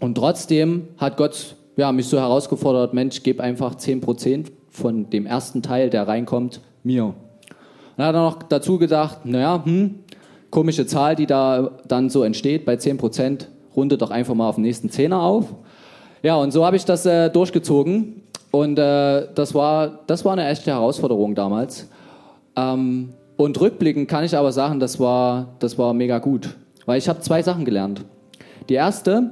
Und 0.00 0.14
trotzdem 0.16 0.88
hat 0.96 1.16
Gott 1.16 1.56
ja, 1.76 1.92
mich 1.92 2.06
so 2.08 2.18
herausgefordert, 2.18 2.94
Mensch, 2.94 3.22
gib 3.22 3.40
einfach 3.40 3.74
10% 3.74 4.46
von 4.70 5.10
dem 5.10 5.26
ersten 5.26 5.62
Teil, 5.62 5.90
der 5.90 6.06
reinkommt, 6.06 6.60
mir. 6.82 7.14
Dann 7.96 8.06
hat 8.06 8.14
er 8.14 8.22
noch 8.22 8.42
dazu 8.42 8.78
gedacht, 8.78 9.24
naja, 9.24 9.62
hm, 9.64 10.00
komische 10.50 10.86
Zahl, 10.86 11.16
die 11.16 11.26
da 11.26 11.70
dann 11.86 12.10
so 12.10 12.22
entsteht 12.22 12.64
bei 12.64 12.74
10%, 12.74 13.46
runde 13.76 13.98
doch 13.98 14.10
einfach 14.10 14.34
mal 14.34 14.48
auf 14.48 14.56
den 14.56 14.62
nächsten 14.62 14.90
Zehner 14.90 15.22
auf. 15.22 15.54
Ja, 16.22 16.36
und 16.36 16.52
so 16.52 16.64
habe 16.66 16.76
ich 16.76 16.84
das 16.84 17.06
äh, 17.06 17.30
durchgezogen. 17.30 18.22
Und 18.50 18.78
äh, 18.78 19.28
das, 19.34 19.54
war, 19.54 20.00
das 20.06 20.24
war 20.24 20.32
eine 20.32 20.48
echte 20.48 20.70
Herausforderung 20.72 21.34
damals. 21.34 21.88
Ähm, 22.56 23.10
und 23.40 23.58
rückblickend 23.58 24.06
kann 24.06 24.22
ich 24.22 24.36
aber 24.36 24.52
sagen, 24.52 24.80
das 24.80 25.00
war, 25.00 25.54
das 25.60 25.78
war 25.78 25.94
mega 25.94 26.18
gut. 26.18 26.50
weil 26.84 26.98
ich 26.98 27.08
habe 27.08 27.20
zwei 27.20 27.42
Sachen 27.42 27.64
gelernt. 27.64 28.04
Die 28.68 28.74
erste, 28.74 29.30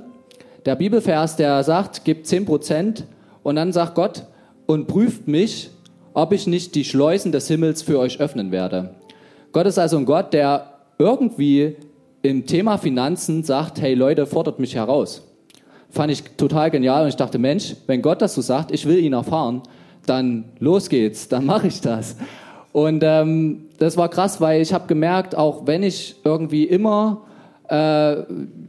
der 0.65 0.77
Bibelvers, 0.77 1.37
der 1.37 1.63
sagt, 1.63 2.05
gib 2.05 2.25
10% 2.25 3.03
und 3.43 3.57
dann 3.57 3.71
sagt 3.73 3.95
Gott 3.95 4.25
und 4.67 4.87
prüft 4.87 5.29
mich, 5.29 5.71
ob 6.15 6.33
ich 6.33 6.47
nicht 6.47 6.75
die 6.75 6.85
Schleusen 6.85 7.33
des 7.33 7.49
Himmels 7.49 7.83
für 7.83 7.99
euch 7.99 8.19
öffnen 8.19 8.51
werde. 8.51 8.95
Gott 9.53 9.67
ist 9.67 9.79
also 9.79 9.99
ein 9.99 10.07
Gott, 10.07 10.33
der 10.33 10.73
irgendwie 10.99 11.77
im 12.23 12.47
Thema 12.47 12.79
Finanzen 12.79 13.45
sagt, 13.45 13.79
hey 13.81 13.95
Leute, 13.95 14.25
fordert 14.25 14.59
mich 14.59 14.75
heraus. 14.75 15.23
Fand 15.91 16.13
ich 16.13 16.23
total 16.39 16.71
genial 16.71 17.03
und 17.03 17.09
ich 17.09 17.17
dachte, 17.17 17.39
Mensch, 17.39 17.77
wenn 17.87 18.01
Gott 18.01 18.23
das 18.23 18.35
so 18.35 18.41
sagt, 18.41 18.73
ich 18.73 18.87
will 18.87 18.99
ihn 18.99 19.13
erfahren, 19.13 19.63
dann 20.07 20.45
los 20.61 20.89
geht's, 20.89 21.29
dann 21.29 21.45
mache 21.45 21.69
ich 21.69 21.83
das. 21.83 22.17
Und 22.73 23.03
ähm, 23.03 23.67
das 23.79 23.97
war 23.97 24.09
krass, 24.09 24.41
weil 24.41 24.61
ich 24.61 24.73
habe 24.73 24.87
gemerkt, 24.87 25.37
auch 25.37 25.67
wenn 25.67 25.83
ich 25.83 26.17
irgendwie 26.25 26.65
immer 26.65 27.23
äh, 27.69 28.17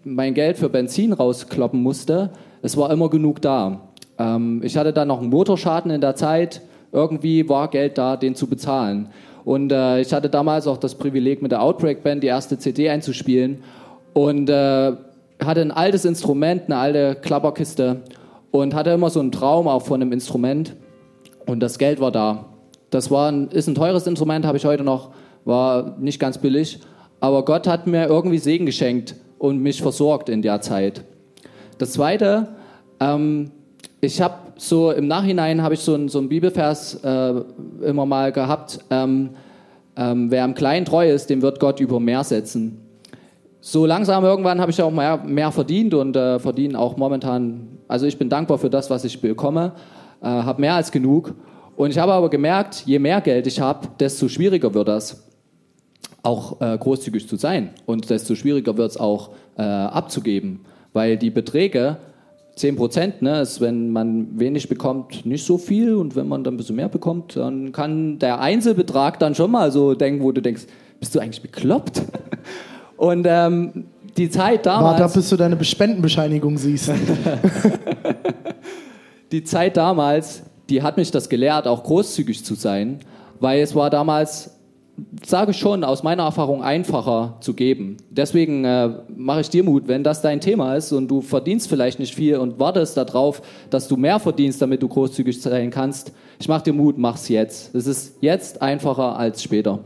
mein 0.04 0.34
Geld 0.34 0.58
für 0.58 0.70
Benzin 0.70 1.14
rauskloppen 1.14 1.82
musste, 1.82 2.32
es 2.62 2.78
war 2.78 2.92
immer 2.92 3.10
genug 3.10 3.42
da. 3.42 3.82
Ähm, 4.18 4.62
ich 4.64 4.78
hatte 4.78 4.94
dann 4.94 5.08
noch 5.08 5.22
einen 5.22 5.30
Motorschaden 5.30 5.92
in 5.92 6.02
der 6.02 6.16
Zeit, 6.16 6.62
irgendwie 6.92 7.48
war 7.48 7.70
Geld 7.70 7.98
da, 7.98 8.18
den 8.18 8.36
zu 8.36 8.48
bezahlen. 8.48 9.10
Und 9.46 9.72
äh, 9.72 10.02
ich 10.02 10.14
hatte 10.14 10.30
damals 10.30 10.68
auch 10.68 10.78
das 10.78 10.96
Privileg, 10.96 11.42
mit 11.42 11.52
der 11.52 11.62
Outbreak 11.62 12.04
Band 12.04 12.24
die 12.24 12.28
erste 12.28 12.58
CD 12.58 12.90
einzuspielen 12.90 13.64
und 14.14 14.50
äh, 14.50 14.94
hatte 15.44 15.62
ein 15.62 15.72
altes 15.72 16.06
Instrument, 16.06 16.64
eine 16.66 16.78
alte 16.78 17.16
Klapperkiste 17.16 18.02
und 18.52 18.76
hatte 18.76 18.92
immer 18.92 19.10
so 19.10 19.20
einen 19.20 19.32
Traum 19.32 19.68
auch 19.68 19.84
von 19.84 20.02
einem 20.02 20.12
Instrument 20.12 20.76
und 21.46 21.62
das 21.62 21.78
Geld 21.78 22.02
war 22.02 22.12
da. 22.12 22.46
Das 22.90 23.12
war 23.12 23.32
ein, 23.32 23.50
ist 23.50 23.68
ein 23.68 23.76
teures 23.76 24.08
Instrument, 24.08 24.46
habe 24.46 24.58
ich 24.58 24.66
heute 24.66 24.84
noch, 24.84 25.12
war 25.46 25.96
nicht 26.00 26.20
ganz 26.20 26.38
billig, 26.38 26.80
aber 27.20 27.46
Gott 27.46 27.68
hat 27.68 27.88
mir 27.88 28.08
irgendwie 28.08 28.38
Segen 28.40 28.66
geschenkt 28.66 29.16
und 29.38 29.60
mich 29.60 29.82
versorgt 29.82 30.30
in 30.30 30.42
der 30.42 30.62
Zeit. 30.62 31.04
Das 31.78 31.94
Zweite, 31.94 32.48
ähm, 33.00 33.52
ich 34.02 34.22
habe 34.22 34.36
so 34.58 34.92
im 34.92 35.08
Nachhinein 35.08 35.62
habe 35.62 35.74
ich 35.74 35.80
so 35.82 35.94
einen 35.94 36.10
so 36.10 36.22
Bibelvers 36.22 36.96
äh, 37.04 37.34
immer 37.84 38.06
mal 38.06 38.32
gehabt. 38.32 38.80
Ähm, 38.90 39.32
ähm, 39.96 40.32
wer 40.32 40.44
am 40.44 40.54
Kleinen 40.54 40.86
treu 40.86 41.10
ist, 41.10 41.30
dem 41.30 41.42
wird 41.42 41.60
Gott 41.60 41.80
über 41.80 42.00
mehr 42.00 42.24
setzen. 42.24 42.82
So 43.62 43.86
langsam 43.86 44.24
irgendwann 44.24 44.62
habe 44.62 44.72
ich 44.72 44.82
auch 44.82 44.92
mehr, 44.92 45.18
mehr 45.18 45.52
verdient 45.52 45.94
und 45.94 46.16
äh, 46.16 46.40
verdiene 46.40 46.80
auch 46.80 46.96
momentan. 46.96 47.80
Also 47.88 48.06
ich 48.06 48.18
bin 48.18 48.30
dankbar 48.30 48.58
für 48.58 48.70
das, 48.70 48.90
was 48.90 49.04
ich 49.04 49.20
bekomme, 49.20 49.74
äh, 50.22 50.28
habe 50.28 50.62
mehr 50.62 50.76
als 50.76 50.92
genug. 50.92 51.34
Und 51.80 51.92
ich 51.92 51.98
habe 51.98 52.12
aber 52.12 52.30
gemerkt, 52.30 52.84
je 52.86 53.00
mehr 53.00 53.22
Geld 53.22 53.48
ich 53.48 53.62
habe, 53.62 53.88
desto 54.02 54.28
schwieriger 54.28 54.74
wird 54.74 54.90
das, 54.90 55.30
auch 56.24 56.60
äh, 56.60 56.78
großzügig 56.78 57.26
zu 57.26 57.38
sein 57.38 57.70
und 57.86 58.10
desto 58.10 58.36
schwieriger 58.36 58.76
wird 58.76 58.92
es 58.92 58.98
auch 58.98 59.30
äh, 59.58 59.62
abzugeben, 59.62 60.60
weil 60.92 61.16
die 61.16 61.30
Beträge 61.30 61.96
10 62.58 62.76
Prozent 62.76 63.22
ne, 63.22 63.40
ist, 63.40 63.62
wenn 63.62 63.92
man 63.92 64.38
wenig 64.38 64.68
bekommt, 64.68 65.26
nicht 65.26 65.46
so 65.46 65.58
viel 65.58 65.96
und 65.96 66.18
wenn 66.18 66.28
man 66.28 66.44
dann 66.44 66.56
ein 66.56 66.58
bisschen 66.58 66.76
mehr 66.76 66.90
bekommt, 66.90 67.38
dann 67.38 67.72
kann 67.72 68.20
der 68.20 68.42
Einzelbetrag 68.42 69.18
dann 69.18 69.34
schon 69.34 69.50
mal 69.50 69.72
so 69.72 69.94
denken, 69.94 70.22
wo 70.22 70.34
du 70.34 70.42
denkst, 70.42 70.64
bist 71.00 71.16
du 71.16 71.20
eigentlich 71.20 71.42
bekloppt? 71.42 72.02
Und 72.98 73.26
ähm, 73.26 73.86
die 74.18 74.30
Zeit 74.30 74.66
damals... 74.66 75.00
Warte 75.00 75.18
bis 75.18 75.30
du 75.30 75.38
deine 75.38 75.64
Spendenbescheinigung 75.64 76.58
siehst. 76.58 76.92
die 79.32 79.46
Zeit 79.46 79.78
damals, 79.78 80.44
die 80.70 80.82
hat 80.82 80.98
mich 80.98 81.12
das 81.12 81.30
gelehrt, 81.30 81.68
auch 81.68 81.84
großzügig 81.84 82.46
zu 82.46 82.56
sein, 82.56 83.00
weil 83.40 83.62
es 83.62 83.76
war 83.76 83.90
damals 83.90 84.52
sage 85.26 85.54
schon, 85.54 85.84
aus 85.84 86.04
meiner 86.04 86.24
Erfahrung 86.24 86.64
einfacher 86.64 87.38
zu 87.42 87.54
geben. 87.54 87.98
Deswegen 88.10 88.66
äh, 88.66 88.90
mache 89.16 89.42
ich 89.42 89.50
dir 89.50 89.64
Mut, 89.64 89.88
wenn 89.88 90.04
das 90.04 90.22
dein 90.22 90.42
Thema 90.42 90.76
ist 90.76 90.92
und 90.92 91.08
du 91.08 91.22
verdienst 91.22 91.70
vielleicht 91.70 92.00
nicht 92.00 92.16
viel 92.16 92.38
und 92.38 92.60
wartest 92.60 92.98
darauf, 92.98 93.42
dass 93.70 93.88
du 93.88 93.98
mehr 93.98 94.20
verdienst, 94.20 94.62
damit 94.62 94.82
du 94.82 94.88
großzügig 94.88 95.42
sein 95.42 95.72
kannst. 95.72 96.12
Ich 96.40 96.48
mache 96.48 96.64
dir 96.64 96.74
Mut, 96.74 96.98
mach's 96.98 97.30
jetzt. 97.30 97.74
Es 97.76 97.88
ist 97.88 98.16
jetzt 98.22 98.62
einfacher 98.62 99.18
als 99.18 99.44
später. 99.44 99.80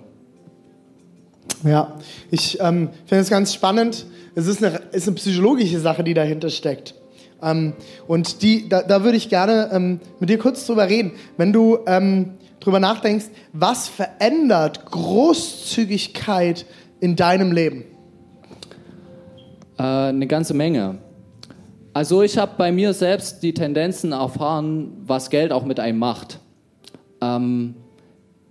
Ja, 1.63 1.95
ich 2.31 2.59
ähm, 2.59 2.89
finde 3.05 3.21
es 3.21 3.29
ganz 3.29 3.53
spannend. 3.53 4.05
Es 4.35 4.47
ist 4.47 4.63
eine, 4.63 4.79
ist 4.91 5.07
eine 5.07 5.15
psychologische 5.15 5.79
Sache, 5.79 6.03
die 6.03 6.13
dahinter 6.13 6.49
steckt. 6.49 6.95
Ähm, 7.43 7.73
und 8.07 8.41
die, 8.41 8.69
da, 8.69 8.81
da 8.81 9.03
würde 9.03 9.17
ich 9.17 9.29
gerne 9.29 9.69
ähm, 9.71 9.99
mit 10.19 10.29
dir 10.29 10.37
kurz 10.37 10.65
drüber 10.65 10.89
reden. 10.89 11.11
Wenn 11.37 11.53
du 11.53 11.79
ähm, 11.85 12.33
drüber 12.59 12.79
nachdenkst, 12.79 13.25
was 13.51 13.87
verändert 13.87 14.85
Großzügigkeit 14.85 16.65
in 16.99 17.15
deinem 17.15 17.51
Leben? 17.51 17.85
Äh, 19.77 19.83
eine 19.83 20.27
ganze 20.27 20.53
Menge. 20.53 20.99
Also 21.93 22.23
ich 22.23 22.37
habe 22.37 22.53
bei 22.57 22.71
mir 22.71 22.93
selbst 22.93 23.43
die 23.43 23.53
Tendenzen 23.53 24.13
erfahren, 24.13 24.93
was 25.05 25.29
Geld 25.29 25.51
auch 25.51 25.63
mit 25.63 25.79
einem 25.79 25.99
macht. 25.99 26.39
Ähm, 27.21 27.75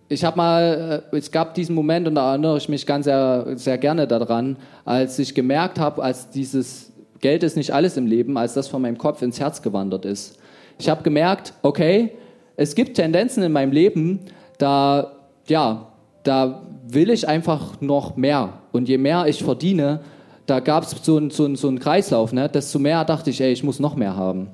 ich 0.09 0.25
habe 0.25 0.37
mal, 0.37 1.03
äh, 1.13 1.17
es 1.17 1.31
gab 1.31 1.55
diesen 1.55 1.75
Moment 1.75 2.07
und 2.07 2.15
da 2.15 2.31
erinnere 2.31 2.59
ich 2.59 2.69
mich 2.69 2.87
ganz 2.87 3.05
sehr, 3.07 3.47
sehr 3.57 3.79
gerne 3.79 4.07
daran, 4.07 4.59
als 4.85 5.19
ich 5.19 5.35
gemerkt 5.35 5.81
habe, 5.81 6.03
als 6.03 6.31
dieses 6.31 6.92
Geld 7.23 7.45
ist 7.45 7.57
nicht 7.57 7.73
alles 7.73 7.97
im 7.97 8.07
Leben, 8.07 8.37
als 8.37 8.53
das 8.53 8.69
von 8.69 8.83
meinem 8.83 8.99
Kopf 8.99 9.23
ins 9.23 9.41
Herz 9.41 9.63
gewandert 9.63 10.05
ist. 10.05 10.37
Ich 10.79 10.89
habe 10.89 11.03
gemerkt, 11.03 11.55
okay, 11.63 12.11
es 12.57 12.75
gibt 12.75 12.97
Tendenzen 12.97 13.43
in 13.43 13.53
meinem 13.53 13.73
Leben, 13.73 14.21
da, 14.59 15.13
ja, 15.47 15.87
da 16.25 16.63
will 16.87 17.11
ich 17.11 17.27
einfach 17.27 17.81
noch 17.81 18.17
mehr. 18.17 18.55
Und 18.73 18.89
je 18.89 18.99
mehr 18.99 19.27
ich 19.27 19.43
verdiene, 19.43 20.01
da 20.47 20.59
gab 20.59 20.83
es 20.83 20.97
so, 21.03 21.17
ein, 21.17 21.31
so, 21.31 21.47
ein, 21.47 21.55
so 21.55 21.69
einen 21.69 21.79
Kreislauf, 21.79 22.33
ne? 22.33 22.49
desto 22.49 22.81
mehr 22.81 23.05
dachte 23.05 23.31
ich, 23.31 23.41
ey, 23.41 23.53
ich 23.53 23.63
muss 23.63 23.79
noch 23.79 23.95
mehr 23.95 24.17
haben. 24.17 24.49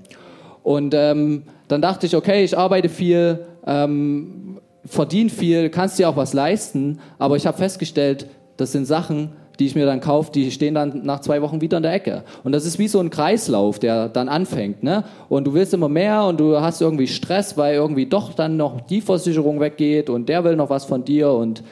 Und 0.63 0.93
ähm, 0.95 1.45
dann 1.69 1.81
dachte 1.81 2.07
ich, 2.07 2.15
okay, 2.15 2.45
ich 2.45 2.57
arbeite 2.57 2.91
viel, 2.91 3.47
ähm, 3.67 4.59
verdiene 4.85 5.31
viel, 5.31 5.71
kannst 5.71 5.99
dir 5.99 6.09
auch 6.11 6.17
was 6.17 6.35
leisten, 6.35 6.99
aber 7.19 7.37
ich 7.37 7.47
habe 7.47 7.57
festgestellt, 7.57 8.27
das 8.59 8.73
sind 8.73 8.85
Sachen, 8.85 9.33
die 9.59 9.67
ich 9.67 9.75
mir 9.75 9.87
dann 9.87 10.01
kaufe, 10.01 10.31
die 10.33 10.51
stehen 10.51 10.75
dann 10.75 11.03
nach 11.05 11.21
zwei 11.21 11.43
Wochen 11.43 11.61
wieder 11.61 11.79
in 11.79 11.83
der 11.83 11.93
Ecke. 11.93 12.23
Und 12.45 12.53
das 12.53 12.65
ist 12.65 12.79
wie 12.79 12.89
so 12.89 13.01
ein 13.01 13.11
Kreislauf, 13.11 13.79
der 13.79 14.09
dann 14.09 14.29
anfängt. 14.29 14.83
Ne? 14.83 15.05
Und 15.29 15.47
du 15.47 15.55
willst 15.55 15.75
immer 15.75 15.89
mehr 15.89 16.25
und 16.25 16.39
du 16.39 16.61
hast 16.61 16.81
irgendwie 16.81 17.09
Stress, 17.09 17.57
weil 17.57 17.75
irgendwie 17.75 18.07
doch 18.07 18.35
dann 18.35 18.57
noch 18.57 18.81
die 18.83 19.01
Versicherung 19.01 19.61
weggeht 19.61 20.11
und 20.11 20.29
der 20.29 20.45
will 20.45 20.57
noch 20.57 20.71
was 20.71 20.85
von 20.85 21.05
dir 21.05 21.33
und 21.33 21.63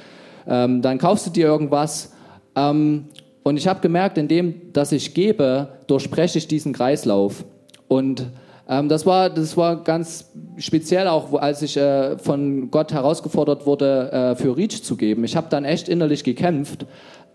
ähm, 0.49 0.83
dann 0.83 0.99
kaufst 0.99 1.27
du 1.27 1.31
dir 1.31 1.47
irgendwas. 1.47 2.13
Ähm, 2.57 3.07
und 3.43 3.57
ich 3.57 3.69
habe 3.69 3.81
gemerkt, 3.81 4.19
indem, 4.19 4.73
dass 4.73 4.91
ich 4.91 5.15
gebe, 5.15 5.69
durchbreche 5.87 6.39
ich 6.39 6.49
diesen 6.49 6.73
Kreislauf. 6.73 7.45
Und 7.87 8.27
ähm, 8.69 8.89
das, 8.89 9.07
war, 9.07 9.31
das 9.31 9.57
war 9.57 9.83
ganz 9.83 10.31
speziell 10.59 11.09
auch, 11.09 11.33
als 11.35 11.63
ich 11.63 11.77
äh, 11.77 12.19
von 12.19 12.71
Gott 12.71 12.93
herausgefordert 12.93 13.67
wurde, 13.67 14.13
äh, 14.13 14.37
für 14.37 14.57
Reach 14.57 14.83
zu 14.83 14.97
geben. 14.97 15.25
Ich 15.25 15.37
habe 15.37 15.49
dann 15.51 15.65
echt 15.65 15.89
innerlich 15.89 16.25
gekämpft, 16.25 16.87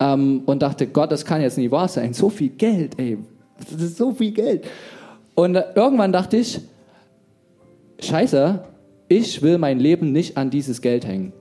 ähm, 0.01 0.41
und 0.45 0.61
dachte, 0.61 0.87
Gott, 0.87 1.11
das 1.11 1.23
kann 1.23 1.41
jetzt 1.41 1.57
nicht 1.57 1.71
wahr 1.71 1.87
sein. 1.87 2.13
So 2.13 2.29
viel 2.29 2.49
Geld, 2.49 2.99
ey. 2.99 3.19
Das 3.71 3.81
ist 3.81 3.97
so 3.97 4.11
viel 4.11 4.31
Geld. 4.31 4.65
Und 5.35 5.55
äh, 5.55 5.63
irgendwann 5.75 6.11
dachte 6.11 6.37
ich, 6.37 6.59
scheiße, 8.01 8.63
ich 9.07 9.41
will 9.43 9.59
mein 9.59 9.79
Leben 9.79 10.11
nicht 10.11 10.37
an 10.37 10.49
dieses 10.49 10.81
Geld 10.81 11.05
hängen. 11.05 11.33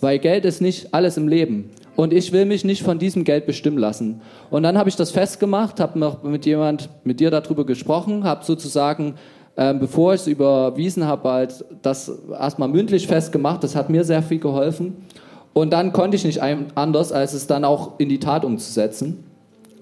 Weil 0.00 0.18
Geld 0.18 0.44
ist 0.44 0.60
nicht 0.60 0.92
alles 0.92 1.16
im 1.16 1.28
Leben. 1.28 1.70
Und 1.94 2.12
ich 2.12 2.32
will 2.32 2.44
mich 2.44 2.64
nicht 2.64 2.82
von 2.82 2.98
diesem 2.98 3.24
Geld 3.24 3.46
bestimmen 3.46 3.78
lassen. 3.78 4.20
Und 4.50 4.62
dann 4.64 4.78
habe 4.78 4.88
ich 4.88 4.96
das 4.96 5.10
festgemacht, 5.10 5.80
habe 5.80 5.98
noch 5.98 6.22
mit 6.22 6.46
jemand, 6.46 6.90
mit 7.04 7.20
dir 7.20 7.30
darüber 7.30 7.66
gesprochen, 7.66 8.24
habe 8.24 8.44
sozusagen, 8.44 9.14
äh, 9.58 9.74
bevor 9.74 10.14
ich 10.14 10.20
es 10.20 10.26
überwiesen 10.28 11.04
habe, 11.04 11.28
halt 11.28 11.64
das 11.82 12.12
erstmal 12.30 12.68
mündlich 12.68 13.08
festgemacht. 13.08 13.64
Das 13.64 13.74
hat 13.74 13.90
mir 13.90 14.04
sehr 14.04 14.22
viel 14.22 14.38
geholfen. 14.38 14.96
Und 15.52 15.72
dann 15.72 15.92
konnte 15.92 16.16
ich 16.16 16.24
nicht 16.24 16.40
anders, 16.40 17.10
als 17.10 17.32
es 17.32 17.48
dann 17.48 17.64
auch 17.64 17.98
in 17.98 18.08
die 18.08 18.20
Tat 18.20 18.44
umzusetzen. 18.44 19.24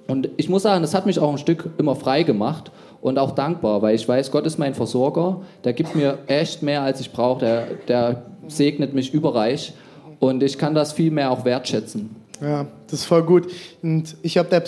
Und 0.08 0.30
ich 0.38 0.48
muss 0.48 0.62
sagen, 0.62 0.80
das 0.80 0.94
hat 0.94 1.04
mich 1.04 1.18
auch 1.18 1.30
ein 1.30 1.36
Stück 1.36 1.68
immer 1.76 1.94
frei 1.94 2.22
gemacht 2.22 2.70
und 3.02 3.18
auch 3.18 3.32
dankbar, 3.32 3.82
weil 3.82 3.94
ich 3.94 4.08
weiß, 4.08 4.30
Gott 4.30 4.46
ist 4.46 4.56
mein 4.58 4.72
Versorger, 4.72 5.42
der 5.64 5.74
gibt 5.74 5.94
mir 5.94 6.18
echt 6.26 6.62
mehr, 6.62 6.80
als 6.80 7.00
ich 7.00 7.12
brauche, 7.12 7.40
der, 7.40 7.66
der 7.86 8.22
segnet 8.48 8.94
mich 8.94 9.12
überreich 9.12 9.74
und 10.20 10.42
ich 10.42 10.56
kann 10.56 10.74
das 10.74 10.92
viel 10.92 11.10
mehr 11.10 11.30
auch 11.30 11.44
wertschätzen. 11.44 12.16
Ja, 12.40 12.66
das 12.86 13.00
ist 13.00 13.04
voll 13.06 13.22
gut. 13.22 13.50
Und 13.82 14.16
ich 14.22 14.36
habe 14.36 14.48
da, 14.48 14.60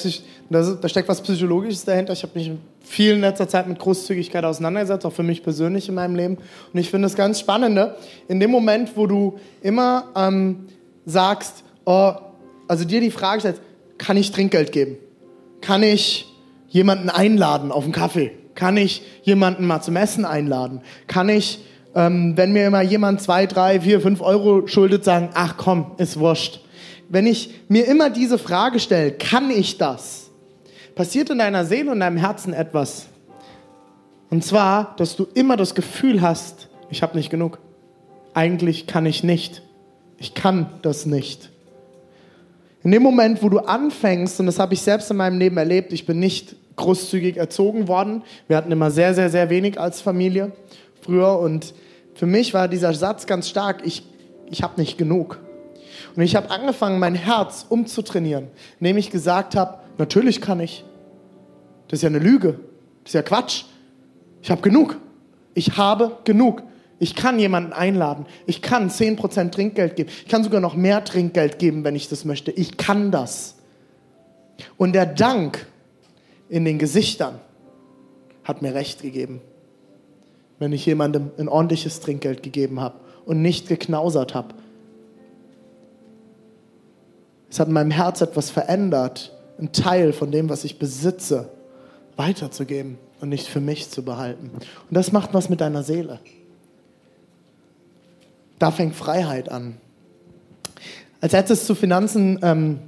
da 0.51 0.89
steckt 0.89 1.09
was 1.09 1.21
Psychologisches 1.21 1.85
dahinter. 1.85 2.13
Ich 2.15 2.23
habe 2.23 2.33
mich 2.39 2.51
viel 2.81 3.15
in 3.15 3.21
letzter 3.21 3.49
Zeit 3.49 3.69
mit 3.69 3.79
Großzügigkeit 3.79 4.45
auseinandergesetzt, 4.45 5.05
auch 5.05 5.13
für 5.13 5.23
mich 5.23 5.43
persönlich 5.43 5.89
in 5.89 5.95
meinem 5.95 6.17
Leben. 6.17 6.39
Und 6.73 6.81
ich 6.81 6.91
finde 6.91 7.07
es 7.07 7.15
ganz 7.15 7.41
spannend, 7.41 7.79
in 8.29 8.41
dem 8.41 8.51
Moment, 8.51 8.97
wo 8.97 9.07
du 9.07 9.39
immer 9.61 10.05
ähm, 10.17 10.67
sagst, 11.05 11.63
oh, 11.85 12.13
also 12.67 12.85
dir 12.85 13.01
die 13.01 13.11
Frage 13.11 13.41
stellst, 13.41 13.63
kann 13.99 14.17
ich 14.17 14.31
Trinkgeld 14.31 14.73
geben? 14.73 14.97
Kann 15.61 15.83
ich 15.83 16.27
jemanden 16.69 17.11
einladen 17.11 17.73
auf 17.73 17.85
einen 17.85 17.93
Kaffee? 17.93 18.33
Kann 18.55 18.77
ich 18.77 19.03
jemanden 19.23 19.67
mal 19.67 19.83
zum 19.83 19.97
Essen 19.97 20.25
einladen? 20.25 20.81
Kann 21.07 21.29
ich, 21.29 21.65
ähm, 21.95 22.37
wenn 22.37 22.53
mir 22.53 22.67
immer 22.67 22.83
jemand 22.83 23.21
zwei, 23.21 23.47
drei, 23.47 23.81
vier, 23.81 24.01
fünf 24.01 24.21
Euro 24.21 24.67
schuldet, 24.67 25.05
sagen, 25.05 25.31
ach 25.35 25.57
komm, 25.57 25.93
ist 25.99 26.19
wurscht. 26.19 26.61
Wenn 27.09 27.27
ich 27.27 27.51
mir 27.69 27.87
immer 27.87 28.11
diese 28.11 28.39
Frage 28.39 28.81
stelle, 28.81 29.13
kann 29.13 29.51
ich 29.51 29.79
das? 29.79 30.29
passiert 30.99 31.31
in 31.31 31.39
deiner 31.39 31.65
Seele 31.65 31.93
und 31.93 32.01
deinem 32.01 32.17
Herzen 32.17 32.53
etwas. 32.53 33.07
Und 34.31 34.45
zwar, 34.45 34.97
dass 34.97 35.15
du 35.15 35.29
immer 35.33 35.57
das 35.57 35.77
Gefühl 35.77 36.23
hast, 36.23 36.67
ich 36.91 37.03
habe 37.03 37.17
nicht 37.17 37.31
genug. 37.31 37.61
Eigentlich 38.35 38.89
kann 38.89 39.07
ich 39.07 39.23
nicht. 39.23 39.63
Ich 40.19 40.35
kann 40.35 40.67
das 40.83 41.07
nicht. 41.07 41.51
In 42.83 42.91
dem 42.91 43.05
Moment, 43.05 43.45
wo 43.45 43.49
du 43.49 43.61
anfängst, 43.61 44.41
und 44.41 44.47
das 44.47 44.59
habe 44.59 44.75
ich 44.75 44.83
selbst 44.83 45.09
in 45.13 45.19
meinem 45.19 45.39
Leben 45.39 45.57
erlebt, 45.57 45.93
ich 45.93 46.05
bin 46.05 46.19
nicht 46.19 46.57
großzügig 46.75 47.37
erzogen 47.37 47.87
worden. 47.87 48.25
Wir 48.49 48.57
hatten 48.57 48.73
immer 48.73 48.91
sehr, 48.91 49.15
sehr, 49.15 49.31
sehr 49.31 49.51
wenig 49.51 49.79
als 49.79 50.01
Familie 50.01 50.51
früher. 51.01 51.39
Und 51.39 51.75
für 52.15 52.27
mich 52.27 52.55
war 52.55 52.67
dieser 52.67 52.93
Satz 52.93 53.27
ganz 53.27 53.49
stark, 53.49 53.83
ich, 53.85 54.03
ich 54.51 54.65
habe 54.65 54.81
nicht 54.81 54.99
genug. 54.99 55.39
Und 56.19 56.25
ich 56.25 56.35
habe 56.35 56.51
angefangen, 56.51 56.99
mein 56.99 57.15
Herz 57.15 57.65
umzutrainieren, 57.69 58.49
indem 58.81 58.97
ich 58.97 59.13
gesagt 59.13 59.55
habe, 59.55 59.79
natürlich 59.99 60.41
kann 60.41 60.59
ich. 60.59 60.85
Das 61.87 61.99
ist 61.99 62.03
ja 62.03 62.09
eine 62.09 62.19
Lüge. 62.19 62.59
Das 63.05 63.11
ist 63.11 63.15
ja 63.15 63.23
Quatsch. 63.23 63.67
Ich 64.43 64.51
habe 64.51 64.61
genug. 64.61 64.97
Ich 65.55 65.77
habe 65.77 66.19
genug. 66.25 66.65
Ich 66.99 67.15
kann 67.15 67.39
jemanden 67.39 67.73
einladen. 67.73 68.27
Ich 68.47 68.63
kann 68.63 68.91
10% 68.91 69.53
Trinkgeld 69.53 69.95
geben. 69.95 70.11
Ich 70.25 70.27
kann 70.27 70.43
sogar 70.43 70.61
noch 70.61 70.75
mehr 70.75 71.05
Trinkgeld 71.05 71.61
geben, 71.61 71.85
wenn 71.85 71.95
ich 71.95 72.09
das 72.09 72.25
möchte. 72.25 72.51
Ich 72.51 72.77
kann 72.77 73.13
das. 73.13 73.55
Und 74.77 74.95
der 74.95 75.07
Dank 75.07 75.67
in 76.49 76.65
den 76.65 76.81
Gesichtern 76.81 77.39
hat 78.43 78.61
mir 78.61 78.75
recht 78.75 79.03
gegeben. 79.03 79.41
Wenn 80.59 80.73
ich 80.73 80.85
jemandem 80.85 81.31
ein 81.39 81.47
ordentliches 81.47 82.01
Trinkgeld 82.01 82.43
gegeben 82.43 82.81
habe 82.81 82.99
und 83.25 83.41
nicht 83.41 83.69
geknausert 83.69 84.35
habe. 84.35 84.57
Es 87.51 87.61
hat 87.61 87.69
in 87.69 87.75
meinem 87.75 87.91
Herz 87.91 88.21
etwas 88.21 88.51
verändert, 88.51 89.33
einen 89.59 89.73
Teil 89.73 90.13
von 90.13 90.31
dem, 90.31 90.49
was 90.49 90.65
ich 90.65 90.79
besitze, 90.79 91.49
weiterzugeben 92.17 92.99
und 93.21 93.29
nicht 93.29 93.47
für 93.47 93.61
mich 93.61 93.91
zu 93.91 94.05
behalten. 94.05 94.51
Und 94.53 94.97
das 94.97 95.13
macht 95.13 95.35
was 95.35 95.49
mit 95.49 95.61
deiner 95.61 95.83
Seele. 95.83 96.21
Da 98.59 98.71
fängt 98.71 98.95
Freiheit 98.95 99.51
an. 99.51 99.79
Als 101.21 101.33
letztes 101.33 101.65
zu 101.67 101.75
Finanzen, 101.75 102.39
ähm, 102.43 102.81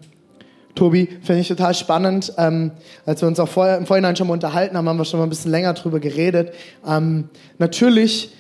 Tobi, 0.75 1.09
finde 1.23 1.41
ich 1.41 1.49
total 1.49 1.75
spannend. 1.75 2.33
Ähm, 2.39 2.73
als 3.07 3.21
wir 3.21 3.29
uns 3.29 3.41
auch 3.41 3.49
vorher, 3.49 3.77
im 3.77 3.87
Vorhinein 3.87 4.17
schon 4.17 4.29
mal 4.29 4.35
unterhalten 4.35 4.77
haben, 4.77 4.89
haben 4.89 4.99
wir 4.99 5.05
schon 5.05 5.19
mal 5.19 5.27
ein 5.27 5.31
bisschen 5.31 5.51
länger 5.51 5.75
drüber 5.75 6.01
geredet. 6.01 6.55
Ähm, 6.87 7.29
natürlich, 7.59 8.33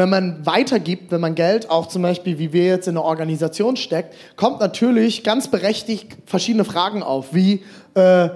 wenn 0.00 0.08
man 0.08 0.46
weitergibt, 0.46 1.10
wenn 1.10 1.20
man 1.20 1.34
Geld 1.34 1.68
auch 1.68 1.86
zum 1.86 2.00
Beispiel, 2.00 2.38
wie 2.38 2.54
wir 2.54 2.64
jetzt 2.64 2.88
in 2.88 2.96
eine 2.96 3.04
Organisation 3.04 3.76
steckt, 3.76 4.14
kommt 4.34 4.58
natürlich 4.58 5.24
ganz 5.24 5.48
berechtigt 5.48 6.16
verschiedene 6.24 6.64
Fragen 6.64 7.02
auf, 7.02 7.34
wie 7.34 7.62
äh, 7.94 8.30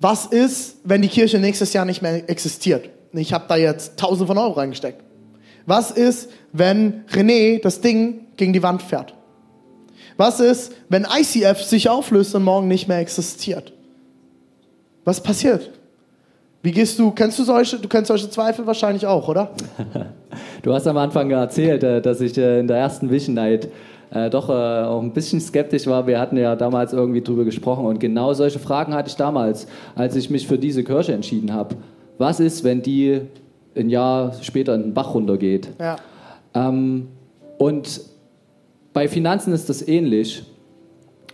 was 0.00 0.26
ist, 0.26 0.76
wenn 0.84 1.02
die 1.02 1.08
Kirche 1.08 1.40
nächstes 1.40 1.72
Jahr 1.72 1.84
nicht 1.84 2.02
mehr 2.02 2.30
existiert? 2.30 2.88
Ich 3.12 3.32
habe 3.32 3.46
da 3.48 3.56
jetzt 3.56 3.98
tausende 3.98 4.28
von 4.28 4.38
Euro 4.38 4.52
reingesteckt. 4.52 5.02
Was 5.66 5.90
ist, 5.90 6.30
wenn 6.52 7.04
René 7.06 7.60
das 7.60 7.80
Ding 7.80 8.26
gegen 8.36 8.52
die 8.52 8.62
Wand 8.62 8.80
fährt? 8.80 9.12
Was 10.16 10.38
ist, 10.38 10.72
wenn 10.88 11.04
ICF 11.04 11.60
sich 11.62 11.88
auflöst 11.88 12.32
und 12.36 12.44
morgen 12.44 12.68
nicht 12.68 12.86
mehr 12.86 12.98
existiert? 12.98 13.72
Was 15.04 15.20
passiert? 15.20 15.72
Wie 16.62 16.70
gehst 16.70 16.96
du, 16.96 17.10
kennst 17.10 17.40
du 17.40 17.44
solche, 17.44 17.80
du 17.80 17.88
kennst 17.88 18.06
solche 18.06 18.30
Zweifel 18.30 18.66
wahrscheinlich 18.68 19.04
auch, 19.04 19.26
oder? 19.26 19.50
Du 20.62 20.74
hast 20.74 20.86
am 20.86 20.96
Anfang 20.96 21.30
erzählt, 21.30 21.82
äh, 21.82 22.00
dass 22.00 22.20
ich 22.20 22.36
äh, 22.36 22.60
in 22.60 22.66
der 22.66 22.78
ersten 22.78 23.10
Vision 23.10 23.34
Night 23.34 23.68
äh, 24.10 24.30
doch 24.30 24.48
auch 24.48 25.02
ein 25.02 25.12
bisschen 25.12 25.40
skeptisch 25.40 25.86
war. 25.86 26.06
Wir 26.06 26.18
hatten 26.18 26.36
ja 26.36 26.56
damals 26.56 26.92
irgendwie 26.92 27.22
drüber 27.22 27.44
gesprochen 27.44 27.84
und 27.84 28.00
genau 28.00 28.32
solche 28.32 28.58
Fragen 28.58 28.94
hatte 28.94 29.10
ich 29.10 29.16
damals, 29.16 29.66
als 29.94 30.16
ich 30.16 30.30
mich 30.30 30.46
für 30.46 30.58
diese 30.58 30.82
Kirche 30.82 31.12
entschieden 31.12 31.52
habe. 31.52 31.76
Was 32.16 32.40
ist, 32.40 32.64
wenn 32.64 32.82
die 32.82 33.20
ein 33.76 33.90
Jahr 33.90 34.32
später 34.42 34.74
in 34.74 34.82
den 34.82 34.94
Bach 34.94 35.14
runtergeht? 35.14 35.68
Ja. 35.78 35.96
Ähm, 36.54 37.08
und 37.58 38.00
bei 38.92 39.08
Finanzen 39.08 39.52
ist 39.52 39.68
das 39.68 39.86
ähnlich. 39.86 40.42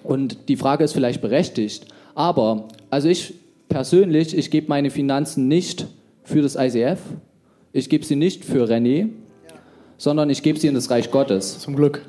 Und 0.02 0.48
die 0.48 0.56
Frage 0.56 0.84
ist 0.84 0.92
vielleicht 0.92 1.22
berechtigt. 1.22 1.86
Aber, 2.14 2.68
also 2.90 3.08
ich 3.08 3.34
persönlich, 3.68 4.36
ich 4.36 4.50
gebe 4.50 4.68
meine 4.68 4.90
Finanzen 4.90 5.48
nicht 5.48 5.86
für 6.24 6.42
das 6.42 6.56
ICF, 6.56 6.98
ich 7.72 7.88
gebe 7.88 8.04
sie 8.04 8.14
nicht 8.14 8.44
für 8.44 8.64
René. 8.68 9.08
Sondern 9.96 10.30
ich 10.30 10.42
gebe 10.42 10.58
sie 10.58 10.68
in 10.68 10.74
das 10.74 10.90
Reich 10.90 11.10
Gottes. 11.10 11.58
Zum 11.58 11.76
Glück. 11.76 12.02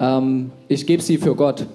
Ähm, 0.00 0.50
ich 0.68 0.86
gebe 0.86 1.02
sie 1.02 1.18
für 1.18 1.34
Gott. 1.34 1.66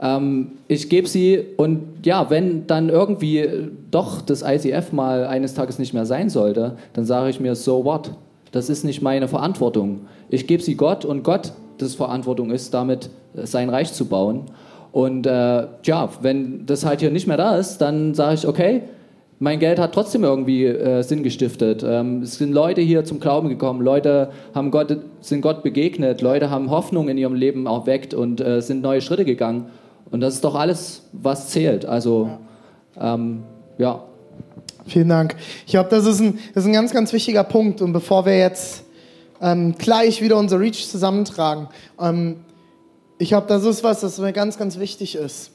Ähm, 0.00 0.52
ich 0.68 0.88
gebe 0.88 1.08
sie 1.08 1.44
und 1.56 2.04
ja, 2.04 2.28
wenn 2.30 2.66
dann 2.66 2.88
irgendwie 2.88 3.48
doch 3.90 4.20
das 4.20 4.42
ICF 4.42 4.92
mal 4.92 5.26
eines 5.26 5.54
Tages 5.54 5.78
nicht 5.78 5.94
mehr 5.94 6.06
sein 6.06 6.28
sollte, 6.28 6.76
dann 6.92 7.04
sage 7.04 7.30
ich 7.30 7.40
mir, 7.40 7.54
so 7.54 7.84
what? 7.84 8.10
Das 8.52 8.68
ist 8.68 8.84
nicht 8.84 9.02
meine 9.02 9.28
Verantwortung. 9.28 10.00
Ich 10.28 10.46
gebe 10.46 10.62
sie 10.62 10.76
Gott 10.76 11.04
und 11.04 11.22
Gott, 11.22 11.52
das 11.78 11.94
Verantwortung 11.94 12.50
ist, 12.50 12.72
damit 12.74 13.10
sein 13.34 13.68
Reich 13.68 13.92
zu 13.92 14.06
bauen. 14.06 14.44
Und 14.92 15.26
äh, 15.26 15.66
ja, 15.84 16.08
wenn 16.22 16.64
das 16.64 16.86
halt 16.86 17.00
hier 17.00 17.10
nicht 17.10 17.26
mehr 17.26 17.36
da 17.36 17.56
ist, 17.56 17.78
dann 17.78 18.14
sage 18.14 18.34
ich, 18.34 18.48
okay, 18.48 18.82
mein 19.38 19.58
Geld 19.58 19.78
hat 19.78 19.92
trotzdem 19.92 20.24
irgendwie 20.24 20.64
äh, 20.64 21.02
Sinn 21.02 21.22
gestiftet. 21.22 21.84
Ähm, 21.86 22.22
es 22.22 22.38
sind 22.38 22.52
Leute 22.52 22.80
hier 22.80 23.04
zum 23.04 23.20
Glauben 23.20 23.48
gekommen, 23.48 23.82
Leute 23.82 24.30
haben 24.54 24.70
Gott, 24.70 24.96
sind 25.20 25.42
Gott 25.42 25.62
begegnet, 25.62 26.22
Leute 26.22 26.50
haben 26.50 26.70
Hoffnung 26.70 27.08
in 27.08 27.18
ihrem 27.18 27.34
Leben 27.34 27.66
erweckt 27.66 28.14
und 28.14 28.40
äh, 28.40 28.62
sind 28.62 28.82
neue 28.82 29.02
Schritte 29.02 29.24
gegangen. 29.24 29.66
Und 30.10 30.20
das 30.20 30.34
ist 30.34 30.44
doch 30.44 30.54
alles, 30.54 31.02
was 31.12 31.48
zählt. 31.48 31.84
Also, 31.84 32.30
ähm, 32.98 33.42
ja. 33.76 34.04
Vielen 34.86 35.08
Dank. 35.08 35.34
Ich 35.66 35.72
glaube, 35.72 35.90
das, 35.90 36.06
ist 36.06 36.20
ein, 36.20 36.38
das 36.54 36.62
ist 36.62 36.68
ein 36.68 36.72
ganz, 36.72 36.92
ganz 36.92 37.12
wichtiger 37.12 37.44
Punkt. 37.44 37.82
Und 37.82 37.92
bevor 37.92 38.24
wir 38.24 38.38
jetzt 38.38 38.84
ähm, 39.42 39.74
gleich 39.76 40.22
wieder 40.22 40.38
unser 40.38 40.60
Reach 40.60 40.88
zusammentragen, 40.88 41.68
ähm, 42.00 42.36
ich 43.18 43.28
glaube, 43.28 43.48
das 43.48 43.64
ist 43.64 43.82
was, 43.82 44.00
das 44.00 44.18
mir 44.18 44.32
ganz, 44.32 44.58
ganz 44.58 44.78
wichtig 44.78 45.16
ist. 45.16 45.50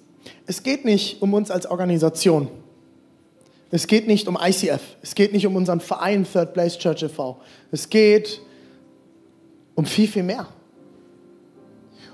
Es 0.46 0.64
geht 0.64 0.84
nicht 0.84 1.22
um 1.22 1.34
uns 1.34 1.50
als 1.50 1.66
Organisation. 1.66 2.48
Es 3.72 3.88
geht 3.88 4.06
nicht 4.06 4.28
um 4.28 4.38
ICF. 4.40 4.82
Es 5.02 5.16
geht 5.16 5.32
nicht 5.32 5.48
um 5.48 5.56
unseren 5.56 5.80
Verein 5.80 6.28
Third 6.32 6.54
Place 6.54 6.78
Church 6.78 7.04
e.V. 7.04 7.40
Es 7.72 7.90
geht 7.90 8.42
um 9.76 9.86
viel, 9.86 10.08
viel 10.08 10.24
mehr. 10.24 10.48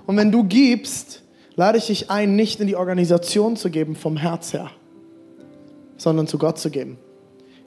Und 0.06 0.16
wenn 0.18 0.32
du 0.32 0.44
gibst, 0.44 1.24
lade 1.56 1.80
ich 1.80 1.88
dich 1.88 2.12
ein, 2.12 2.36
nicht 2.36 2.60
in 2.60 2.68
die 2.68 2.76
Organisation 2.76 3.58
zu 3.58 3.72
geben 3.72 3.96
vom 3.96 4.18
Herz 4.18 4.54
her, 4.54 4.70
sondern 5.98 6.28
zu 6.28 6.38
Gott 6.38 6.60
zu 6.60 6.70
geben. 6.70 6.98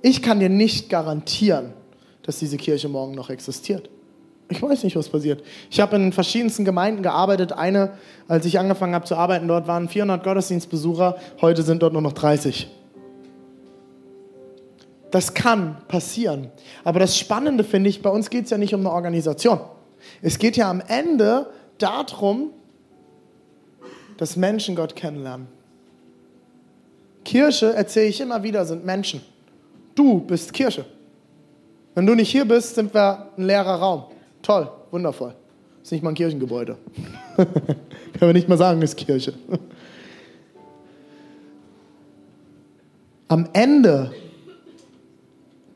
Ich 0.03 0.23
kann 0.23 0.39
dir 0.39 0.49
nicht 0.49 0.89
garantieren, 0.89 1.73
dass 2.23 2.39
diese 2.39 2.57
Kirche 2.57 2.89
morgen 2.89 3.15
noch 3.15 3.29
existiert. 3.29 3.91
Ich 4.49 4.63
weiß 4.63 4.85
nicht, 4.85 4.97
was 4.97 5.09
passiert. 5.09 5.43
Ich 5.71 5.81
habe 5.81 5.97
in 5.97 6.13
verschiedensten 6.13 6.65
Gemeinden 6.65 7.03
gearbeitet. 7.03 7.53
Eine, 7.53 7.93
als 8.27 8.47
ich 8.47 8.59
angefangen 8.59 8.95
habe 8.95 9.05
zu 9.05 9.17
arbeiten, 9.17 9.47
dort 9.47 9.67
waren 9.67 9.89
400 9.89 10.25
Gottesdienstbesucher. 10.25 11.17
Heute 11.41 11.63
sind 11.63 11.83
dort 11.83 11.93
nur 11.93 12.03
noch 12.03 12.13
30. 12.13 12.69
Das 15.11 15.35
kann 15.35 15.77
passieren. 15.89 16.51
Aber 16.85 17.01
das 17.01 17.19
Spannende 17.19 17.65
finde 17.65 17.91
ich, 17.91 18.03
bei 18.03 18.11
uns 18.11 18.31
geht 18.31 18.45
es 18.45 18.51
ja 18.51 18.59
nicht 18.59 18.75
um 18.75 18.81
eine 18.81 18.93
Organisation. 18.93 19.61
Es 20.23 20.39
geht 20.39 20.57
ja 20.57 20.71
am 20.71 20.81
Ende 20.87 21.47
darum, 21.79 22.51
dass 24.17 24.37
Menschen 24.37 24.77
Gott 24.77 24.95
kennenlernen. 24.95 25.49
Kirche, 27.25 27.73
erzähle 27.75 28.07
ich 28.07 28.21
immer 28.21 28.43
wieder, 28.43 28.65
sind 28.65 28.85
Menschen. 28.85 29.21
Du 29.95 30.21
bist 30.21 30.53
Kirche. 30.53 30.85
Wenn 31.95 32.07
du 32.07 32.15
nicht 32.15 32.31
hier 32.31 32.45
bist, 32.45 32.77
sind 32.77 32.95
wir 32.95 33.31
ein 33.37 33.45
leerer 33.45 33.75
Raum. 33.75 34.05
Toll, 34.43 34.71
wundervoll. 34.91 35.35
Ist 35.83 35.93
nicht 35.93 36.03
mal 36.03 36.11
ein 36.11 36.15
Kirchengebäude. 36.15 36.77
Können 37.37 37.57
wir 38.21 38.33
nicht 38.33 38.49
mal 38.49 38.59
sagen, 38.59 38.81
ist 38.83 38.97
Kirche. 38.97 39.35
Am 43.29 43.49
Ende 43.53 44.13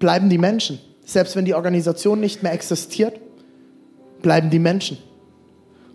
bleiben 0.05 0.29
die 0.29 0.37
Menschen. 0.37 0.81
Selbst 1.07 1.35
wenn 1.35 1.47
die 1.47 1.55
Organisation 1.55 2.21
nicht 2.21 2.43
mehr 2.43 2.53
existiert, 2.53 3.19
bleiben 4.21 4.51
die 4.51 4.59
Menschen. 4.59 4.99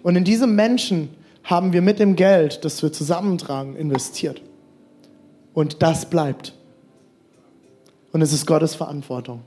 Und 0.01 0.15
in 0.15 0.23
diese 0.23 0.47
Menschen 0.47 1.09
haben 1.43 1.73
wir 1.73 1.83
mit 1.83 1.99
dem 1.99 2.15
Geld, 2.15 2.65
das 2.65 2.81
wir 2.81 2.91
zusammentragen, 2.91 3.75
investiert. 3.75 4.41
Und 5.53 5.83
das 5.83 6.09
bleibt. 6.09 6.55
Und 8.11 8.23
es 8.23 8.33
ist 8.33 8.47
Gottes 8.47 8.73
Verantwortung. 8.73 9.41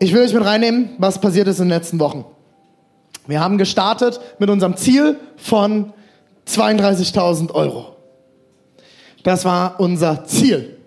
Ich 0.00 0.12
will 0.12 0.22
euch 0.22 0.34
mit 0.34 0.44
reinnehmen, 0.44 0.90
was 0.98 1.20
passiert 1.20 1.46
ist 1.46 1.60
in 1.60 1.66
den 1.66 1.78
letzten 1.78 2.00
Wochen. 2.00 2.24
Wir 3.28 3.38
haben 3.38 3.56
gestartet 3.56 4.18
mit 4.40 4.50
unserem 4.50 4.76
Ziel 4.76 5.16
von 5.36 5.92
32.000 6.48 7.52
Euro. 7.52 7.94
Das 9.22 9.44
war 9.44 9.78
unser 9.78 10.24
Ziel 10.24 10.79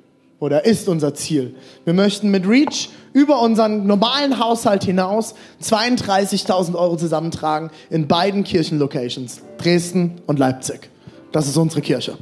oder 0.43 0.65
ist 0.65 0.89
unser 0.89 1.13
Ziel. 1.13 1.55
Wir 1.85 1.93
möchten 1.93 2.29
mit 2.29 2.45
Reach 2.45 2.89
über 3.13 3.41
unseren 3.41 3.87
normalen 3.87 4.39
Haushalt 4.39 4.83
hinaus 4.83 5.35
32.000 5.63 6.75
Euro 6.75 6.97
zusammentragen 6.97 7.71
in 7.89 8.09
beiden 8.09 8.43
Kirchenlocations, 8.43 9.41
Dresden 9.57 10.19
und 10.27 10.39
Leipzig. 10.39 10.89
Das 11.31 11.47
ist 11.47 11.55
unsere 11.55 11.79
Kirche. 11.79 12.17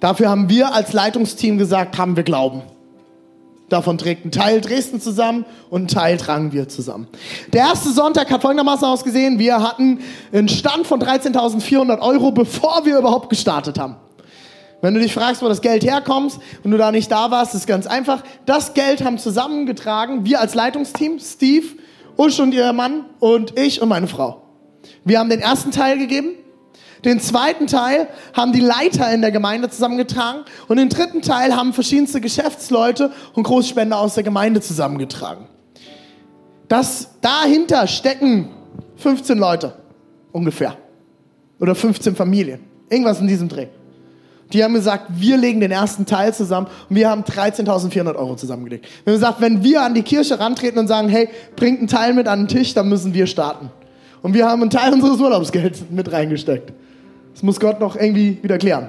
Dafür 0.00 0.28
haben 0.28 0.48
wir 0.48 0.74
als 0.74 0.92
Leitungsteam 0.92 1.56
gesagt, 1.56 1.98
haben 1.98 2.16
wir 2.16 2.24
Glauben. 2.24 2.62
Davon 3.68 3.96
trägt 3.96 4.24
ein 4.24 4.32
Teil 4.32 4.60
Dresden 4.60 5.00
zusammen 5.00 5.44
und 5.70 5.82
ein 5.82 5.88
Teil 5.88 6.16
tragen 6.16 6.52
wir 6.52 6.68
zusammen. 6.68 7.06
Der 7.52 7.60
erste 7.60 7.92
Sonntag 7.92 8.28
hat 8.28 8.42
folgendermaßen 8.42 8.88
ausgesehen. 8.88 9.38
Wir 9.38 9.62
hatten 9.62 10.00
einen 10.32 10.48
Stand 10.48 10.84
von 10.88 11.00
13.400 11.00 12.00
Euro, 12.00 12.32
bevor 12.32 12.84
wir 12.84 12.98
überhaupt 12.98 13.30
gestartet 13.30 13.78
haben. 13.78 13.98
Wenn 14.80 14.94
du 14.94 15.00
dich 15.00 15.12
fragst, 15.12 15.42
wo 15.42 15.48
das 15.48 15.60
Geld 15.60 15.84
herkommt 15.84 16.38
und 16.62 16.70
du 16.70 16.78
da 16.78 16.92
nicht 16.92 17.10
da 17.10 17.30
warst, 17.30 17.54
ist 17.54 17.66
ganz 17.66 17.86
einfach. 17.86 18.22
Das 18.46 18.74
Geld 18.74 19.04
haben 19.04 19.18
zusammengetragen 19.18 20.24
wir 20.24 20.40
als 20.40 20.54
Leitungsteam, 20.54 21.18
Steve, 21.18 21.66
Usch 22.16 22.38
und 22.38 22.52
ihr 22.52 22.72
Mann 22.72 23.06
und 23.18 23.58
ich 23.58 23.82
und 23.82 23.88
meine 23.88 24.06
Frau. 24.06 24.42
Wir 25.04 25.18
haben 25.18 25.30
den 25.30 25.40
ersten 25.40 25.72
Teil 25.72 25.98
gegeben. 25.98 26.30
Den 27.04 27.20
zweiten 27.20 27.66
Teil 27.66 28.08
haben 28.34 28.52
die 28.52 28.60
Leiter 28.60 29.12
in 29.12 29.20
der 29.20 29.30
Gemeinde 29.30 29.70
zusammengetragen 29.70 30.44
und 30.66 30.78
den 30.78 30.88
dritten 30.88 31.22
Teil 31.22 31.54
haben 31.54 31.72
verschiedenste 31.72 32.20
Geschäftsleute 32.20 33.12
und 33.34 33.44
Großspender 33.44 33.98
aus 33.98 34.14
der 34.14 34.24
Gemeinde 34.24 34.60
zusammengetragen. 34.60 35.46
Das 36.66 37.10
dahinter 37.20 37.86
stecken 37.86 38.50
15 38.96 39.38
Leute 39.38 39.74
ungefähr 40.32 40.76
oder 41.60 41.74
15 41.74 42.16
Familien, 42.16 42.60
irgendwas 42.90 43.20
in 43.20 43.28
diesem 43.28 43.48
Dreh. 43.48 43.68
Die 44.52 44.64
haben 44.64 44.72
gesagt, 44.72 45.04
wir 45.10 45.36
legen 45.36 45.60
den 45.60 45.70
ersten 45.70 46.06
Teil 46.06 46.32
zusammen 46.32 46.68
und 46.88 46.96
wir 46.96 47.10
haben 47.10 47.22
13.400 47.22 48.16
Euro 48.16 48.34
zusammengelegt. 48.34 48.86
Wir 49.04 49.12
haben 49.12 49.20
gesagt, 49.20 49.40
wenn 49.40 49.62
wir 49.62 49.82
an 49.82 49.94
die 49.94 50.02
Kirche 50.02 50.40
rantreten 50.40 50.78
und 50.78 50.88
sagen, 50.88 51.08
hey, 51.08 51.28
bringt 51.54 51.80
einen 51.80 51.88
Teil 51.88 52.14
mit 52.14 52.28
an 52.28 52.40
den 52.40 52.48
Tisch, 52.48 52.72
dann 52.72 52.88
müssen 52.88 53.12
wir 53.12 53.26
starten. 53.26 53.70
Und 54.22 54.34
wir 54.34 54.48
haben 54.48 54.62
einen 54.62 54.70
Teil 54.70 54.94
unseres 54.94 55.20
Urlaubsgelds 55.20 55.84
mit 55.90 56.10
reingesteckt. 56.10 56.72
Das 57.34 57.42
muss 57.42 57.60
Gott 57.60 57.78
noch 57.78 57.94
irgendwie 57.94 58.38
wieder 58.42 58.58
klären. 58.58 58.88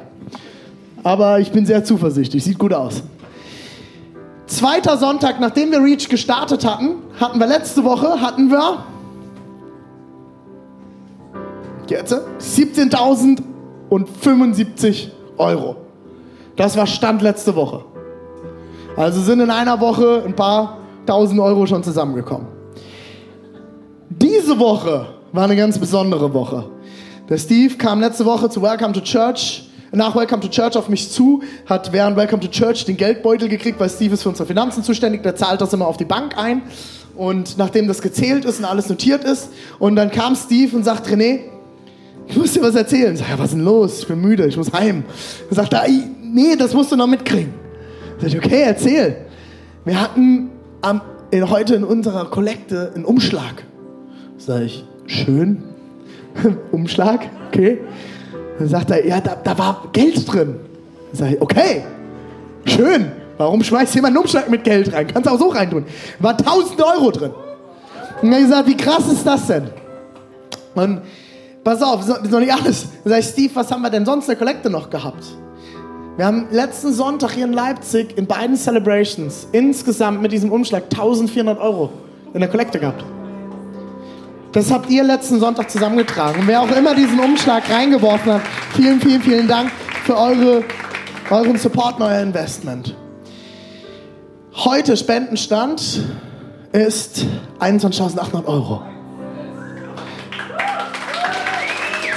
Aber 1.03 1.39
ich 1.39 1.51
bin 1.51 1.65
sehr 1.65 1.83
zuversichtlich, 1.83 2.43
sieht 2.43 2.57
gut 2.57 2.73
aus. 2.73 3.03
Zweiter 4.47 4.97
Sonntag, 4.97 5.39
nachdem 5.39 5.71
wir 5.71 5.83
Reach 5.83 6.09
gestartet 6.09 6.65
hatten, 6.65 6.95
hatten 7.19 7.39
wir 7.39 7.47
letzte 7.47 7.83
Woche, 7.83 8.21
hatten 8.21 8.49
wir 8.49 8.83
jetzt 11.89 12.13
17.075 12.13 15.09
Euro. 15.39 15.78
Das 16.56 16.78
war 16.78 16.86
Stand 16.86 17.21
letzte 17.21 17.56
Woche. 17.56 17.84
Also 18.95 19.21
sind 19.21 19.39
in 19.39 19.49
einer 19.49 19.80
Woche 19.80 20.23
ein 20.25 20.36
paar 20.36 20.78
tausend 21.06 21.39
Euro 21.39 21.65
schon 21.65 21.84
zusammengekommen. 21.84 22.47
Diese 24.10 24.60
Woche 24.60 25.08
war 25.32 25.45
eine 25.45 25.56
ganz 25.56 25.80
besondere 25.80 26.34
Woche. 26.34 26.65
Der 27.30 27.38
Steve 27.38 27.75
kam 27.75 28.02
letzte 28.02 28.25
Woche 28.25 28.49
zu 28.49 28.62
Welcome 28.62 28.93
to 28.93 29.02
Church, 29.02 29.69
nach 29.91 30.15
Welcome 30.15 30.41
to 30.41 30.49
Church 30.49 30.75
auf 30.75 30.89
mich 30.89 31.10
zu, 31.10 31.41
hat 31.65 31.93
während 31.93 32.17
Welcome 32.17 32.41
to 32.41 32.47
Church 32.47 32.86
den 32.86 32.97
Geldbeutel 32.97 33.47
gekriegt, 33.47 33.80
weil 33.80 33.89
Steve 33.89 34.15
ist 34.15 34.23
für 34.23 34.30
unsere 34.30 34.47
Finanzen 34.47 34.84
zuständig, 34.84 35.23
der 35.23 35.36
zahlt 35.36 35.62
das 35.62 35.71
immer 35.73 35.88
auf 35.88 35.97
die 35.97 36.06
Bank 36.06 36.38
ein. 36.38 36.63
Und 37.15 37.58
nachdem 37.58 37.88
das 37.88 38.02
gezählt 38.02 38.45
ist 38.45 38.60
und 38.60 38.65
alles 38.65 38.89
notiert 38.89 39.23
ist, 39.23 39.49
und 39.78 39.95
dann 39.95 40.12
kam 40.12 40.36
Steve 40.36 40.75
und 40.75 40.84
sagt, 40.84 41.08
René, 41.08 41.41
ich 42.29 42.37
muss 42.37 42.53
dir 42.53 42.61
was 42.61 42.75
erzählen. 42.75 43.13
Ich 43.13 43.19
sag, 43.19 43.29
ja, 43.29 43.39
was 43.39 43.47
ist 43.47 43.55
denn 43.55 43.65
los? 43.65 43.99
Ich 44.01 44.07
bin 44.07 44.21
müde, 44.21 44.45
ich 44.45 44.55
muss 44.55 44.71
heim. 44.71 45.03
Er 45.49 45.55
sagt, 45.55 45.75
nee, 46.21 46.55
das 46.55 46.73
musst 46.73 46.91
du 46.91 46.95
noch 46.95 47.07
mitkriegen. 47.07 47.53
Sag 48.19 48.27
ich, 48.29 48.37
okay, 48.37 48.61
erzähl. 48.65 49.17
Wir 49.83 49.99
hatten 49.99 50.51
am, 50.81 51.01
in, 51.31 51.49
heute 51.49 51.73
in 51.73 51.83
unserer 51.83 52.29
Kollekte 52.29 52.91
einen 52.93 53.03
Umschlag. 53.03 53.63
Sag 54.37 54.61
ich, 54.61 54.85
schön. 55.07 55.63
Umschlag, 56.71 57.27
okay. 57.47 57.79
Dann 58.59 58.67
sagt 58.67 58.91
er, 58.91 59.05
ja, 59.07 59.21
da, 59.21 59.35
da 59.35 59.57
war 59.57 59.89
Geld 59.91 60.31
drin. 60.31 60.57
Sag 61.11 61.31
ich, 61.31 61.41
okay, 61.41 61.83
schön. 62.65 63.11
Warum 63.37 63.63
schmeißt 63.63 63.95
jemand 63.95 64.15
einen 64.15 64.23
Umschlag 64.23 64.49
mit 64.49 64.63
Geld 64.63 64.93
rein? 64.93 65.07
Kannst 65.07 65.27
auch 65.27 65.39
so 65.39 65.47
reintun. 65.47 65.85
War 66.19 66.37
1000 66.37 66.79
Euro 66.83 67.09
drin. 67.09 67.31
Und 68.21 68.33
hat 68.33 68.41
gesagt, 68.41 68.67
wie 68.67 68.77
krass 68.77 69.11
ist 69.11 69.25
das 69.25 69.47
denn? 69.47 69.69
Und 70.75 71.01
pass 71.69 71.84
auf, 71.84 72.03
das 72.03 72.17
ist 72.17 72.32
noch 72.32 72.39
nicht 72.39 72.51
alles. 72.51 72.88
Dann 73.03 73.12
sag 73.13 73.19
ich, 73.19 73.25
Steve, 73.27 73.55
was 73.55 73.71
haben 73.71 73.84
wir 73.84 73.91
denn 73.91 74.03
sonst 74.03 74.25
in 74.25 74.29
der 74.29 74.38
Kollekte 74.38 74.71
noch 74.71 74.89
gehabt? 74.89 75.23
Wir 76.17 76.25
haben 76.25 76.47
letzten 76.51 76.91
Sonntag 76.91 77.34
hier 77.34 77.45
in 77.45 77.53
Leipzig 77.53 78.17
in 78.17 78.25
beiden 78.25 78.55
Celebrations 78.55 79.47
insgesamt 79.51 80.19
mit 80.21 80.32
diesem 80.32 80.51
Umschlag 80.51 80.86
1400 80.86 81.60
Euro 81.60 81.91
in 82.34 82.39
der 82.39 82.49
Kollekte 82.49 82.79
gehabt. 82.79 83.03
Das 84.51 84.71
habt 84.71 84.89
ihr 84.89 85.03
letzten 85.03 85.39
Sonntag 85.39 85.69
zusammengetragen. 85.69 86.41
Und 86.41 86.47
wer 86.47 86.62
auch 86.62 86.71
immer 86.75 86.95
diesen 86.95 87.19
Umschlag 87.19 87.69
reingeworfen 87.69 88.34
hat, 88.34 88.41
vielen, 88.75 88.99
vielen, 88.99 89.21
vielen 89.21 89.47
Dank 89.47 89.71
für 90.05 90.17
eure, 90.17 90.63
euren 91.29 91.58
Support 91.58 92.01
euer 92.01 92.21
Investment. 92.21 92.95
Heute 94.55 94.97
Spendenstand 94.97 96.01
ist 96.71 97.27
21.800 97.60 98.45
Euro. 98.45 98.82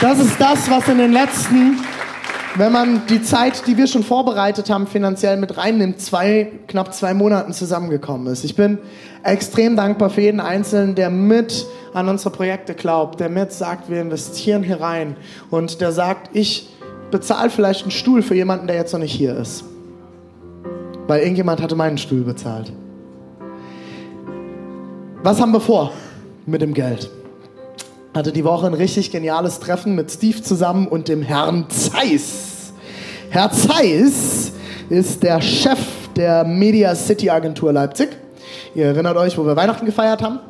Das 0.02 0.18
ist 0.18 0.40
das, 0.40 0.68
was 0.68 0.88
in 0.88 0.98
den 0.98 1.12
letzten, 1.12 1.78
wenn 2.56 2.72
man 2.72 3.06
die 3.06 3.22
Zeit, 3.22 3.68
die 3.68 3.76
wir 3.76 3.86
schon 3.86 4.02
vorbereitet 4.02 4.68
haben, 4.68 4.88
finanziell 4.88 5.36
mit 5.36 5.56
reinnimmt, 5.56 6.00
zwei, 6.00 6.50
knapp 6.66 6.92
zwei 6.92 7.14
Monaten 7.14 7.52
zusammengekommen 7.52 8.26
ist. 8.26 8.42
Ich 8.42 8.56
bin 8.56 8.78
extrem 9.22 9.76
dankbar 9.76 10.10
für 10.10 10.22
jeden 10.22 10.40
Einzelnen, 10.40 10.96
der 10.96 11.08
mit 11.08 11.66
an 11.94 12.08
unsere 12.08 12.30
Projekte 12.30 12.74
glaubt, 12.74 13.20
der 13.20 13.28
mit 13.28 13.52
sagt, 13.52 13.90
wir 13.90 14.00
investieren 14.00 14.64
hier 14.64 14.80
rein 14.80 15.14
und 15.50 15.80
der 15.80 15.92
sagt, 15.92 16.34
ich 16.34 16.68
bezahle 17.12 17.48
vielleicht 17.48 17.82
einen 17.82 17.92
Stuhl 17.92 18.22
für 18.22 18.34
jemanden, 18.34 18.66
der 18.66 18.74
jetzt 18.74 18.92
noch 18.92 18.98
nicht 18.98 19.14
hier 19.14 19.36
ist. 19.36 19.62
Weil 21.06 21.20
irgendjemand 21.20 21.62
hatte 21.62 21.76
meinen 21.76 21.98
Stuhl 21.98 22.22
bezahlt. 22.22 22.72
Was 25.22 25.40
haben 25.40 25.52
wir 25.52 25.60
vor 25.60 25.92
mit 26.44 26.60
dem 26.60 26.74
Geld? 26.74 27.08
Hatte 28.14 28.32
die 28.32 28.44
Woche 28.44 28.66
ein 28.66 28.74
richtig 28.74 29.10
geniales 29.10 29.58
Treffen 29.58 29.94
mit 29.94 30.10
Steve 30.10 30.42
zusammen 30.42 30.86
und 30.86 31.08
dem 31.08 31.22
Herrn 31.22 31.66
Zeiss. 31.70 32.72
Herr 33.30 33.50
Zeiss 33.50 34.52
ist 34.90 35.22
der 35.22 35.40
Chef 35.40 35.78
der 36.14 36.44
Media 36.44 36.94
City 36.94 37.30
Agentur 37.30 37.72
Leipzig. 37.72 38.10
Ihr 38.74 38.86
erinnert 38.86 39.16
euch, 39.16 39.38
wo 39.38 39.46
wir 39.46 39.56
Weihnachten 39.56 39.86
gefeiert 39.86 40.22
haben. 40.22 40.40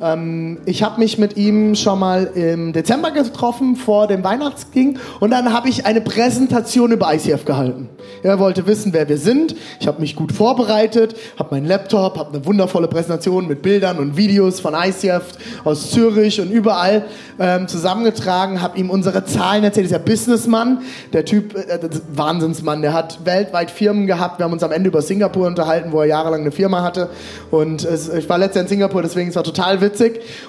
Ähm, 0.00 0.58
ich 0.66 0.82
habe 0.82 1.00
mich 1.00 1.18
mit 1.18 1.36
ihm 1.36 1.74
schon 1.74 1.98
mal 1.98 2.24
im 2.34 2.72
Dezember 2.72 3.10
getroffen, 3.10 3.76
vor 3.76 4.06
dem 4.06 4.22
Weihnachtsging. 4.22 4.98
Und 5.20 5.30
dann 5.30 5.52
habe 5.52 5.68
ich 5.68 5.86
eine 5.86 6.00
Präsentation 6.00 6.92
über 6.92 7.12
ICF 7.14 7.44
gehalten. 7.44 7.88
Er 8.22 8.38
wollte 8.38 8.66
wissen, 8.66 8.92
wer 8.92 9.08
wir 9.08 9.18
sind. 9.18 9.54
Ich 9.80 9.86
habe 9.86 10.00
mich 10.00 10.16
gut 10.16 10.32
vorbereitet, 10.32 11.16
habe 11.38 11.54
meinen 11.54 11.66
Laptop, 11.66 12.18
habe 12.18 12.34
eine 12.34 12.44
wundervolle 12.44 12.88
Präsentation 12.88 13.46
mit 13.46 13.62
Bildern 13.62 13.98
und 13.98 14.16
Videos 14.16 14.60
von 14.60 14.74
ICF 14.74 15.22
aus 15.64 15.90
Zürich 15.90 16.40
und 16.40 16.50
überall 16.50 17.04
ähm, 17.38 17.68
zusammengetragen, 17.68 18.60
habe 18.62 18.78
ihm 18.78 18.90
unsere 18.90 19.24
Zahlen 19.24 19.64
erzählt. 19.64 19.86
Dieser 19.86 19.98
Businessmann, 19.98 20.82
der 21.12 21.24
Typ, 21.24 21.54
äh, 21.54 21.78
Wahnsinnsmann, 22.12 22.82
der 22.82 22.92
hat 22.92 23.24
weltweit 23.24 23.70
Firmen 23.70 24.06
gehabt. 24.06 24.38
Wir 24.38 24.44
haben 24.44 24.52
uns 24.52 24.62
am 24.62 24.72
Ende 24.72 24.88
über 24.88 25.02
Singapur 25.02 25.46
unterhalten, 25.46 25.92
wo 25.92 26.00
er 26.00 26.06
jahrelang 26.06 26.42
eine 26.42 26.52
Firma 26.52 26.82
hatte. 26.82 27.08
Und 27.50 27.84
äh, 27.84 28.18
ich 28.18 28.28
war 28.28 28.38
letztes 28.38 28.56
Jahr 28.56 28.64
in 28.64 28.68
Singapur, 28.68 29.02
deswegen 29.02 29.30
es 29.30 29.36
war 29.36 29.44
total 29.44 29.80
witzig. 29.80 29.85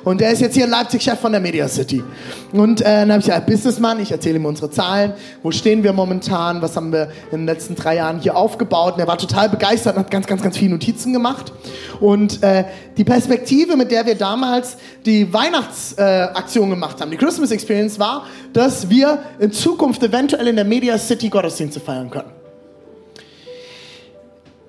Und 0.04 0.22
er 0.22 0.32
ist 0.32 0.42
jetzt 0.42 0.56
hier 0.56 0.66
in 0.66 0.72
Leipzig 0.72 1.02
Chef 1.02 1.20
von 1.20 1.32
der 1.32 1.42
Media 1.42 1.68
City. 1.68 2.04
Und 2.52 2.82
äh, 2.82 2.84
dann 2.84 3.12
habe 3.12 3.20
ich 3.20 3.26
gesagt, 3.26 3.46
Businessman, 3.46 4.00
ich 4.00 4.12
erzähle 4.12 4.38
ihm 4.38 4.46
unsere 4.46 4.70
Zahlen. 4.72 5.14
Wo 5.44 5.52
stehen 5.52 5.84
wir 5.84 5.94
momentan? 5.94 6.62
Was 6.62 6.76
haben 6.76 6.92
wir 6.92 7.10
in 7.32 7.40
den 7.40 7.46
letzten 7.46 7.76
drei 7.76 7.96
Jahren 7.96 8.20
hier 8.20 8.36
aufgebaut? 8.36 8.96
Und 8.96 9.00
er 9.00 9.08
war 9.08 9.18
total 9.18 9.50
begeistert 9.50 9.96
und 9.96 10.04
hat 10.04 10.12
ganz, 10.12 10.28
ganz, 10.28 10.42
ganz 10.42 10.58
viele 10.58 10.72
Notizen 10.72 11.14
gemacht. 11.14 11.52
Und 12.00 12.42
äh, 12.44 12.66
die 12.98 13.04
Perspektive, 13.04 13.76
mit 13.76 13.92
der 13.92 14.06
wir 14.06 14.16
damals 14.16 14.78
die 15.06 15.32
Weihnachtsaktion 15.34 16.68
äh, 16.68 16.72
gemacht 16.72 17.02
haben, 17.02 17.12
die 17.12 17.18
Christmas 17.18 17.52
Experience, 17.52 18.00
war, 18.00 18.26
dass 18.54 18.90
wir 18.90 19.20
in 19.40 19.52
Zukunft 19.52 20.04
eventuell 20.04 20.48
in 20.48 20.56
der 20.56 20.66
Media 20.66 20.98
City 20.98 21.30
Gottesdienste 21.30 21.80
feiern 21.80 22.10
können. 22.10 22.32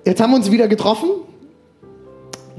Jetzt 0.05 0.21
haben 0.21 0.31
wir 0.31 0.37
uns 0.37 0.49
wieder 0.49 0.67
getroffen 0.67 1.09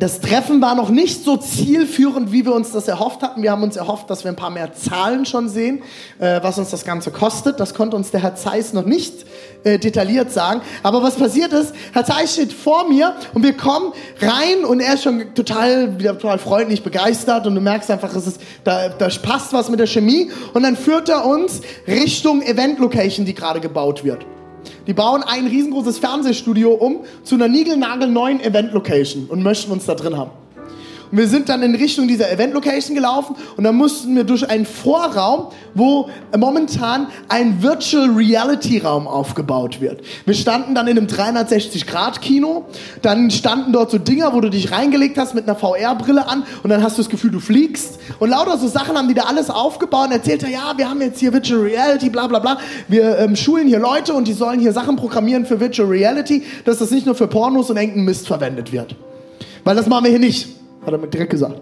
das 0.00 0.20
Treffen 0.20 0.62
war 0.62 0.74
noch 0.74 0.88
nicht 0.88 1.24
so 1.24 1.36
zielführend, 1.36 2.32
wie 2.32 2.46
wir 2.46 2.54
uns 2.54 2.72
das 2.72 2.88
erhofft 2.88 3.22
hatten. 3.22 3.42
Wir 3.42 3.50
haben 3.50 3.62
uns 3.62 3.76
erhofft, 3.76 4.08
dass 4.08 4.24
wir 4.24 4.30
ein 4.30 4.36
paar 4.36 4.48
mehr 4.48 4.72
Zahlen 4.72 5.26
schon 5.26 5.50
sehen, 5.50 5.82
äh, 6.18 6.40
was 6.42 6.58
uns 6.58 6.70
das 6.70 6.86
Ganze 6.86 7.10
kostet. 7.10 7.60
Das 7.60 7.74
konnte 7.74 7.96
uns 7.96 8.10
der 8.10 8.22
Herr 8.22 8.34
Zeiss 8.34 8.72
noch 8.72 8.86
nicht 8.86 9.26
äh, 9.62 9.78
detailliert 9.78 10.32
sagen. 10.32 10.62
Aber 10.82 11.02
was 11.02 11.16
passiert 11.16 11.52
ist, 11.52 11.74
Herr 11.92 12.06
Zeiss 12.06 12.32
steht 12.32 12.54
vor 12.54 12.88
mir 12.88 13.14
und 13.34 13.42
wir 13.42 13.54
kommen 13.54 13.92
rein 14.22 14.64
und 14.64 14.80
er 14.80 14.94
ist 14.94 15.02
schon 15.02 15.34
total, 15.34 15.98
wieder 15.98 16.18
total 16.18 16.38
freundlich 16.38 16.82
begeistert 16.82 17.46
und 17.46 17.54
du 17.54 17.60
merkst 17.60 17.90
einfach, 17.90 18.14
es 18.16 18.26
ist, 18.26 18.40
da, 18.64 18.88
da 18.88 19.08
passt 19.22 19.52
was 19.52 19.68
mit 19.68 19.80
der 19.80 19.86
Chemie. 19.86 20.30
Und 20.54 20.62
dann 20.62 20.76
führt 20.76 21.10
er 21.10 21.26
uns 21.26 21.60
Richtung 21.86 22.40
Event 22.40 22.78
Location, 22.78 23.26
die 23.26 23.34
gerade 23.34 23.60
gebaut 23.60 24.02
wird. 24.02 24.24
Die 24.90 24.94
bauen 24.94 25.22
ein 25.22 25.46
riesengroßes 25.46 26.00
Fernsehstudio 26.00 26.72
um 26.72 27.02
zu 27.22 27.36
einer 27.36 27.46
niegelnagelneuen 27.46 28.40
Event-Location 28.40 29.26
und 29.26 29.40
möchten 29.40 29.70
uns 29.70 29.86
da 29.86 29.94
drin 29.94 30.16
haben. 30.16 30.32
Und 31.10 31.18
wir 31.18 31.26
sind 31.26 31.48
dann 31.48 31.62
in 31.62 31.74
Richtung 31.74 32.06
dieser 32.06 32.30
Event-Location 32.30 32.94
gelaufen 32.94 33.34
und 33.56 33.64
dann 33.64 33.74
mussten 33.74 34.14
wir 34.14 34.24
durch 34.24 34.48
einen 34.48 34.64
Vorraum, 34.64 35.48
wo 35.74 36.08
momentan 36.36 37.08
ein 37.28 37.62
Virtual 37.62 38.08
Reality-Raum 38.10 39.08
aufgebaut 39.08 39.80
wird. 39.80 40.02
Wir 40.24 40.34
standen 40.34 40.74
dann 40.74 40.86
in 40.86 40.96
einem 40.96 41.08
360-Grad-Kino, 41.08 42.66
dann 43.02 43.30
standen 43.30 43.72
dort 43.72 43.90
so 43.90 43.98
Dinger, 43.98 44.32
wo 44.34 44.40
du 44.40 44.50
dich 44.50 44.70
reingelegt 44.70 45.18
hast 45.18 45.34
mit 45.34 45.48
einer 45.48 45.56
VR-Brille 45.56 46.28
an 46.28 46.44
und 46.62 46.70
dann 46.70 46.82
hast 46.82 46.96
du 46.96 47.02
das 47.02 47.10
Gefühl, 47.10 47.32
du 47.32 47.40
fliegst. 47.40 47.98
Und 48.20 48.30
lauter 48.30 48.56
so 48.58 48.68
Sachen 48.68 48.96
haben 48.96 49.08
die 49.08 49.14
da 49.14 49.22
alles 49.22 49.50
aufgebaut 49.50 50.06
und 50.06 50.12
erzählt, 50.12 50.42
ja, 50.42 50.74
wir 50.76 50.88
haben 50.88 51.00
jetzt 51.00 51.18
hier 51.18 51.32
Virtual 51.32 51.60
Reality, 51.60 52.08
bla 52.08 52.28
bla 52.28 52.38
bla. 52.38 52.58
Wir 52.86 53.18
ähm, 53.18 53.34
schulen 53.34 53.66
hier 53.66 53.80
Leute 53.80 54.14
und 54.14 54.28
die 54.28 54.32
sollen 54.32 54.60
hier 54.60 54.72
Sachen 54.72 54.96
programmieren 54.96 55.44
für 55.44 55.58
Virtual 55.58 55.88
Reality, 55.88 56.44
dass 56.64 56.78
das 56.78 56.90
nicht 56.92 57.06
nur 57.06 57.16
für 57.16 57.26
Pornos 57.26 57.68
und 57.70 57.76
engen 57.76 58.04
Mist 58.04 58.28
verwendet 58.28 58.72
wird. 58.72 58.94
Weil 59.64 59.74
das 59.74 59.86
machen 59.86 60.04
wir 60.04 60.10
hier 60.10 60.20
nicht. 60.20 60.59
Hat 60.84 60.92
er 60.92 60.98
mir 60.98 61.08
direkt 61.08 61.30
gesagt. 61.30 61.60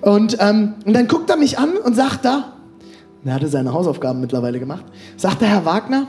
Und, 0.00 0.36
ähm, 0.40 0.74
und 0.84 0.94
dann 0.94 1.08
guckt 1.08 1.28
er 1.30 1.36
mich 1.36 1.58
an 1.58 1.76
und 1.76 1.94
sagt 1.94 2.24
da, 2.24 2.52
er 3.24 3.34
hatte 3.34 3.48
seine 3.48 3.72
Hausaufgaben 3.72 4.20
mittlerweile 4.20 4.58
gemacht, 4.58 4.84
sagt 5.16 5.42
der 5.42 5.48
Herr 5.48 5.64
Wagner, 5.64 6.06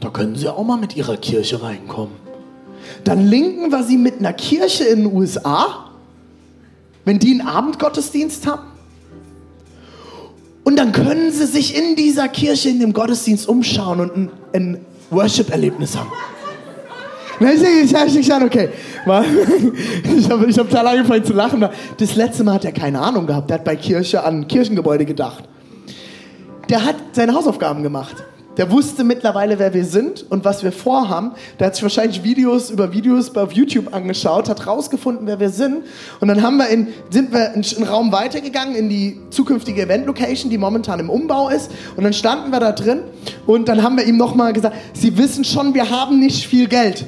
da 0.00 0.10
können 0.10 0.34
Sie 0.34 0.48
auch 0.48 0.64
mal 0.64 0.76
mit 0.76 0.96
Ihrer 0.96 1.16
Kirche 1.16 1.62
reinkommen. 1.62 2.14
Dann 3.04 3.26
linken 3.26 3.70
wir 3.70 3.82
Sie 3.82 3.96
mit 3.96 4.18
einer 4.18 4.32
Kirche 4.32 4.84
in 4.84 5.04
den 5.04 5.12
USA, 5.12 5.90
wenn 7.04 7.18
die 7.18 7.32
einen 7.32 7.46
Abendgottesdienst 7.46 8.46
haben. 8.46 8.62
Und 10.64 10.78
dann 10.78 10.92
können 10.92 11.32
Sie 11.32 11.46
sich 11.46 11.76
in 11.76 11.96
dieser 11.96 12.28
Kirche, 12.28 12.68
in 12.68 12.80
dem 12.80 12.92
Gottesdienst 12.92 13.48
umschauen 13.48 14.00
und 14.00 14.16
ein, 14.16 14.30
ein 14.52 14.86
Worship-Erlebnis 15.10 15.96
haben. 15.96 16.10
Ich 17.40 17.94
habe 17.94 18.10
gesagt, 18.10 18.44
okay. 18.44 18.68
Ich 20.18 20.30
habe 20.30 20.46
ich 20.46 20.58
hab 20.58 20.68
total 20.68 20.88
angefangen 20.88 21.24
zu 21.24 21.32
lachen. 21.32 21.66
Das 21.96 22.16
letzte 22.16 22.44
Mal 22.44 22.54
hat 22.54 22.64
er 22.64 22.72
keine 22.72 23.00
Ahnung 23.00 23.26
gehabt. 23.26 23.50
Der 23.50 23.58
hat 23.58 23.64
bei 23.64 23.76
Kirche 23.76 24.24
an 24.24 24.46
Kirchengebäude 24.48 25.04
gedacht. 25.04 25.44
Der 26.68 26.84
hat 26.84 26.96
seine 27.12 27.34
Hausaufgaben 27.34 27.82
gemacht. 27.82 28.16
Der 28.58 28.72
wusste 28.72 29.04
mittlerweile, 29.04 29.60
wer 29.60 29.72
wir 29.72 29.84
sind 29.84 30.26
und 30.30 30.44
was 30.44 30.64
wir 30.64 30.72
vorhaben. 30.72 31.30
Der 31.58 31.68
hat 31.68 31.76
sich 31.76 31.84
wahrscheinlich 31.84 32.24
Videos 32.24 32.70
über 32.70 32.92
Videos 32.92 33.34
auf 33.36 33.52
YouTube 33.52 33.94
angeschaut, 33.94 34.48
hat 34.48 34.66
rausgefunden, 34.66 35.28
wer 35.28 35.38
wir 35.38 35.50
sind. 35.50 35.84
Und 36.18 36.26
dann 36.26 36.42
haben 36.42 36.56
wir 36.56 36.68
in, 36.68 36.88
sind 37.08 37.32
wir 37.32 37.54
in 37.54 37.64
einen 37.64 37.88
Raum 37.88 38.10
weitergegangen 38.10 38.74
in 38.74 38.88
die 38.88 39.20
zukünftige 39.30 39.82
Event-Location, 39.82 40.50
die 40.50 40.58
momentan 40.58 40.98
im 40.98 41.08
Umbau 41.08 41.48
ist. 41.48 41.70
Und 41.96 42.02
dann 42.02 42.12
standen 42.12 42.50
wir 42.50 42.58
da 42.58 42.72
drin 42.72 43.02
und 43.46 43.68
dann 43.68 43.84
haben 43.84 43.96
wir 43.96 44.04
ihm 44.04 44.16
nochmal 44.16 44.52
gesagt, 44.52 44.74
Sie 44.92 45.16
wissen 45.16 45.44
schon, 45.44 45.72
wir 45.72 45.88
haben 45.88 46.18
nicht 46.18 46.44
viel 46.44 46.66
Geld. 46.66 47.06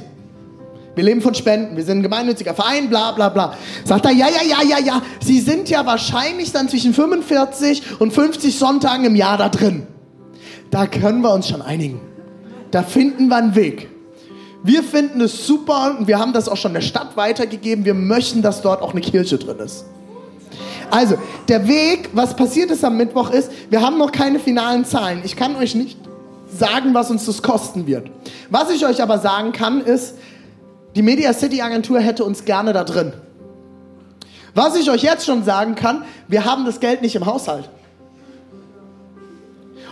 Wir 0.95 1.03
leben 1.05 1.21
von 1.21 1.33
Spenden, 1.33 1.77
wir 1.77 1.85
sind 1.85 1.99
ein 1.99 2.03
gemeinnütziger 2.03 2.53
Verein, 2.53 2.89
bla 2.89 3.11
bla 3.11 3.29
bla. 3.29 3.55
Sagt 3.85 4.05
er, 4.05 4.11
ja, 4.11 4.27
ja, 4.27 4.43
ja, 4.43 4.67
ja, 4.67 4.85
ja, 4.85 5.01
Sie 5.23 5.39
sind 5.39 5.69
ja 5.69 5.85
wahrscheinlich 5.85 6.51
dann 6.51 6.67
zwischen 6.67 6.93
45 6.93 7.99
und 7.99 8.11
50 8.11 8.57
Sonntagen 8.57 9.05
im 9.05 9.15
Jahr 9.15 9.37
da 9.37 9.49
drin. 9.49 9.87
Da 10.69 10.87
können 10.87 11.21
wir 11.21 11.33
uns 11.33 11.47
schon 11.47 11.61
einigen. 11.61 12.01
Da 12.71 12.83
finden 12.83 13.27
wir 13.27 13.37
einen 13.37 13.55
Weg. 13.55 13.89
Wir 14.63 14.83
finden 14.83 15.21
es 15.21 15.47
super 15.47 15.95
und 15.97 16.07
wir 16.07 16.19
haben 16.19 16.33
das 16.33 16.47
auch 16.47 16.57
schon 16.57 16.73
der 16.73 16.81
Stadt 16.81 17.17
weitergegeben. 17.17 17.83
Wir 17.83 17.93
möchten, 17.93 18.41
dass 18.41 18.61
dort 18.61 18.81
auch 18.81 18.91
eine 18.91 19.01
Kirche 19.01 19.37
drin 19.37 19.57
ist. 19.59 19.85
Also, 20.91 21.15
der 21.47 21.67
Weg, 21.67 22.09
was 22.13 22.35
passiert 22.35 22.69
ist 22.69 22.83
am 22.83 22.97
Mittwoch 22.97 23.31
ist, 23.31 23.49
wir 23.69 23.81
haben 23.81 23.97
noch 23.97 24.11
keine 24.11 24.39
finalen 24.39 24.83
Zahlen. 24.85 25.21
Ich 25.23 25.37
kann 25.37 25.55
euch 25.55 25.73
nicht 25.73 25.97
sagen, 26.53 26.93
was 26.93 27.09
uns 27.09 27.25
das 27.25 27.41
kosten 27.41 27.87
wird. 27.87 28.11
Was 28.49 28.69
ich 28.69 28.85
euch 28.85 29.01
aber 29.01 29.19
sagen 29.19 29.53
kann, 29.53 29.81
ist, 29.81 30.15
die 30.95 31.01
Media 31.01 31.33
City 31.33 31.61
Agentur 31.61 31.99
hätte 31.99 32.23
uns 32.23 32.45
gerne 32.45 32.73
da 32.73 32.83
drin. 32.83 33.13
Was 34.53 34.75
ich 34.75 34.89
euch 34.89 35.03
jetzt 35.03 35.25
schon 35.25 35.43
sagen 35.43 35.75
kann, 35.75 36.03
wir 36.27 36.45
haben 36.45 36.65
das 36.65 36.79
Geld 36.79 37.01
nicht 37.01 37.15
im 37.15 37.25
Haushalt. 37.25 37.69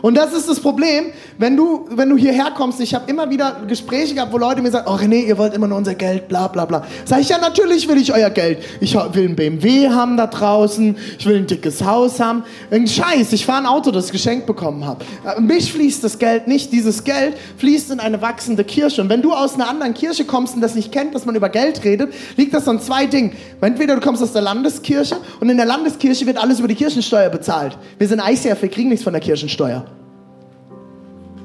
Und 0.01 0.15
das 0.15 0.33
ist 0.33 0.47
das 0.47 0.59
Problem, 0.59 1.07
wenn 1.37 1.55
du, 1.55 1.85
wenn 1.89 2.09
du 2.09 2.17
hierher 2.17 2.51
kommst. 2.55 2.79
Ich 2.79 2.93
habe 2.93 3.09
immer 3.09 3.29
wieder 3.29 3.61
Gespräche 3.67 4.15
gehabt, 4.15 4.31
wo 4.31 4.37
Leute 4.37 4.61
mir 4.61 4.71
sagen, 4.71 4.87
oh 4.89 4.95
René, 4.95 5.25
ihr 5.25 5.37
wollt 5.37 5.53
immer 5.53 5.67
nur 5.67 5.77
unser 5.77 5.95
Geld, 5.95 6.27
bla 6.27 6.47
bla 6.47 6.65
bla. 6.65 6.85
Sag 7.05 7.21
ich, 7.21 7.29
ja, 7.29 7.37
natürlich 7.37 7.87
will 7.87 7.97
ich 7.97 8.13
euer 8.13 8.29
Geld. 8.29 8.59
Ich 8.79 8.95
will 8.95 9.25
ein 9.25 9.35
BMW 9.35 9.89
haben 9.89 10.17
da 10.17 10.27
draußen, 10.27 10.95
ich 11.17 11.25
will 11.25 11.37
ein 11.37 11.47
dickes 11.47 11.83
Haus 11.83 12.19
haben. 12.19 12.43
Ein 12.71 12.87
Scheiß, 12.87 13.33
ich 13.33 13.45
fahre 13.45 13.59
ein 13.59 13.65
Auto, 13.65 13.91
das 13.91 14.07
ich 14.07 14.11
geschenkt 14.11 14.45
bekommen 14.45 14.85
habe. 14.85 15.03
Äh, 15.25 15.41
mich 15.41 15.71
fließt 15.71 16.03
das 16.03 16.19
Geld 16.19 16.47
nicht. 16.47 16.71
Dieses 16.71 17.03
Geld 17.03 17.35
fließt 17.57 17.91
in 17.91 17.99
eine 17.99 18.21
wachsende 18.21 18.63
Kirche. 18.63 19.01
Und 19.01 19.09
wenn 19.09 19.21
du 19.21 19.33
aus 19.33 19.55
einer 19.55 19.69
anderen 19.69 19.93
Kirche 19.93 20.25
kommst 20.25 20.55
und 20.55 20.61
das 20.61 20.75
nicht 20.75 20.91
kennt, 20.91 21.15
dass 21.15 21.25
man 21.25 21.35
über 21.35 21.49
Geld 21.49 21.83
redet, 21.83 22.13
liegt 22.37 22.53
das 22.53 22.67
an 22.67 22.79
zwei 22.79 23.05
Dingen. 23.05 23.33
Entweder 23.61 23.95
du 23.95 24.01
kommst 24.01 24.23
aus 24.23 24.33
der 24.33 24.41
Landeskirche 24.41 25.17
und 25.39 25.49
in 25.49 25.57
der 25.57 25.65
Landeskirche 25.65 26.25
wird 26.25 26.37
alles 26.37 26.59
über 26.59 26.67
die 26.67 26.75
Kirchensteuer 26.75 27.29
bezahlt. 27.29 27.77
Wir 27.97 28.07
sind 28.07 28.21
ICF, 28.25 28.61
wir 28.61 28.69
kriegen 28.69 28.89
nichts 28.89 29.03
von 29.03 29.13
der 29.13 29.21
Kirchensteuer. 29.21 29.85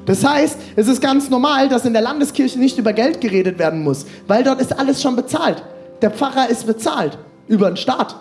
Das 0.07 0.25
heißt, 0.25 0.59
es 0.77 0.89
ist 0.89 1.01
ganz 1.01 1.31
normal, 1.31 1.69
dass 1.69 1.85
in 1.85 1.93
der 1.93 2.03
Landeskirche 2.03 2.59
nicht 2.59 2.79
über 2.79 2.93
Geld 2.93 3.21
geredet 3.21 3.59
werden 3.59 3.83
muss, 3.83 4.07
weil 4.27 4.45
dort 4.45 4.61
ist 4.61 4.79
alles 4.79 5.01
schon 5.01 5.17
bezahlt. 5.17 5.63
Der 6.03 6.11
Pfarrer 6.11 6.51
ist 6.51 6.67
bezahlt 6.67 7.19
über 7.49 7.69
den 7.69 7.77
Staat. 7.77 8.17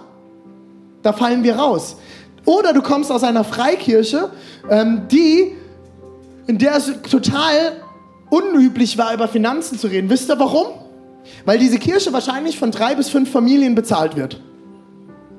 Da 1.02 1.12
fallen 1.12 1.44
wir 1.44 1.56
raus. 1.56 1.98
Oder 2.46 2.74
du 2.74 2.82
kommst 2.82 3.12
aus 3.12 3.24
einer 3.24 3.44
Freikirche, 3.44 4.30
ähm, 4.70 5.04
die, 5.12 5.54
in 6.48 6.58
der 6.58 6.78
es 6.78 6.92
total 7.10 7.74
unüblich 8.30 8.98
war, 8.98 9.14
über 9.14 9.28
Finanzen 9.28 9.78
zu 9.78 9.88
reden. 9.88 10.10
Wisst 10.10 10.30
ihr 10.30 10.40
warum? 10.40 10.68
Weil 11.46 11.58
diese 11.58 11.78
Kirche 11.78 12.12
wahrscheinlich 12.14 12.58
von 12.58 12.72
drei 12.72 12.96
bis 12.96 13.10
fünf 13.10 13.32
Familien 13.32 13.76
bezahlt 13.76 14.16
wird. 14.16 14.42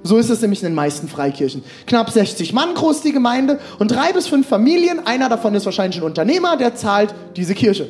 So 0.07 0.19
ist 0.19 0.29
es 0.29 0.43
nämlich 0.43 0.63
in 0.63 0.67
den 0.67 0.75
meisten 0.75 1.09
Freikirchen. 1.09 1.65
Knapp 1.87 2.11
60 2.11 2.53
Mann 2.53 2.75
groß 2.75 3.01
die 3.01 3.13
Gemeinde 3.13 3.59
und 3.79 3.91
drei 3.91 4.13
bis 4.13 4.27
fünf 4.27 4.47
Familien. 4.47 5.07
Einer 5.07 5.31
davon 5.31 5.55
ist 5.55 5.65
wahrscheinlich 5.65 5.99
ein 5.99 6.05
Unternehmer, 6.05 6.59
der 6.59 6.75
zahlt 6.77 7.15
diese 7.37 7.55
Kirche. 7.55 7.89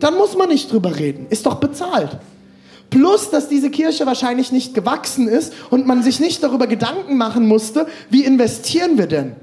Dann 0.00 0.16
muss 0.16 0.34
man 0.36 0.48
nicht 0.48 0.72
drüber 0.72 0.96
reden. 0.96 1.26
Ist 1.28 1.44
doch 1.44 1.56
bezahlt. 1.56 2.16
Plus, 2.88 3.28
dass 3.28 3.48
diese 3.48 3.70
Kirche 3.70 4.06
wahrscheinlich 4.06 4.52
nicht 4.52 4.72
gewachsen 4.72 5.28
ist 5.28 5.52
und 5.68 5.86
man 5.86 6.02
sich 6.02 6.18
nicht 6.18 6.42
darüber 6.42 6.66
Gedanken 6.66 7.18
machen 7.18 7.46
musste, 7.46 7.86
wie 8.08 8.24
investieren 8.24 8.96
wir 8.96 9.06
denn? 9.06 9.36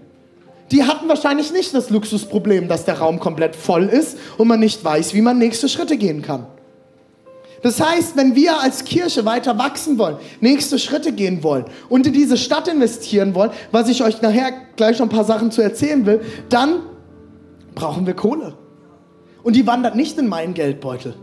Die 0.71 0.86
hatten 0.86 1.08
wahrscheinlich 1.08 1.51
nicht 1.51 1.73
das 1.75 1.91
Luxusproblem, 1.91 2.67
dass 2.67 2.86
der 2.86 2.97
Raum 2.97 3.19
komplett 3.19 3.55
voll 3.55 3.86
ist 3.86 4.17
und 4.38 4.47
man 4.47 4.60
nicht 4.60 4.84
weiß, 4.84 5.13
wie 5.13 5.21
man 5.21 5.38
nächste 5.38 5.69
Schritte 5.69 5.97
gehen 5.97 6.23
kann. 6.23 6.47
Das 7.62 7.82
heißt, 7.82 8.15
wenn 8.15 8.36
wir 8.36 8.62
als 8.62 8.86
Kirche 8.86 9.26
weiter 9.26 9.58
wachsen 9.58 9.98
wollen, 9.98 10.17
nächste 10.39 10.80
Schritte 10.80 11.12
gehen 11.12 11.43
wollen 11.43 11.65
und 11.89 12.08
in 12.08 12.13
diese 12.13 12.38
Stadt 12.38 12.67
investieren 12.67 13.36
wollen, 13.36 13.52
was 13.72 13.89
ich 13.89 14.04
euch 14.04 14.22
nachher 14.22 14.52
gleich 14.76 15.00
noch 15.00 15.08
ein 15.08 15.10
paar 15.10 15.26
Sachen 15.26 15.52
zu 15.52 15.62
erzählen 15.62 16.06
will, 16.06 16.22
dann 16.50 16.82
brauchen 17.76 18.06
wir 18.06 18.13
Kohle. 18.13 18.54
Und 19.43 19.56
die 19.56 19.67
wandert 19.67 19.95
nicht 19.95 20.17
in 20.17 20.28
meinen 20.28 20.54
Geldbeutel. 20.54 21.15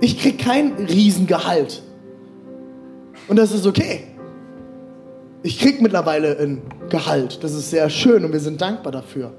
Ich 0.00 0.18
kriege 0.18 0.42
kein 0.42 0.72
Riesengehalt. 0.72 1.82
Und 3.28 3.36
das 3.36 3.52
ist 3.52 3.66
okay. 3.66 4.04
Ich 5.42 5.58
kriege 5.58 5.82
mittlerweile 5.82 6.38
ein 6.38 6.62
Gehalt. 6.90 7.42
Das 7.42 7.54
ist 7.54 7.70
sehr 7.70 7.88
schön 7.88 8.24
und 8.24 8.32
wir 8.32 8.40
sind 8.40 8.60
dankbar 8.60 8.92
dafür. 8.92 9.32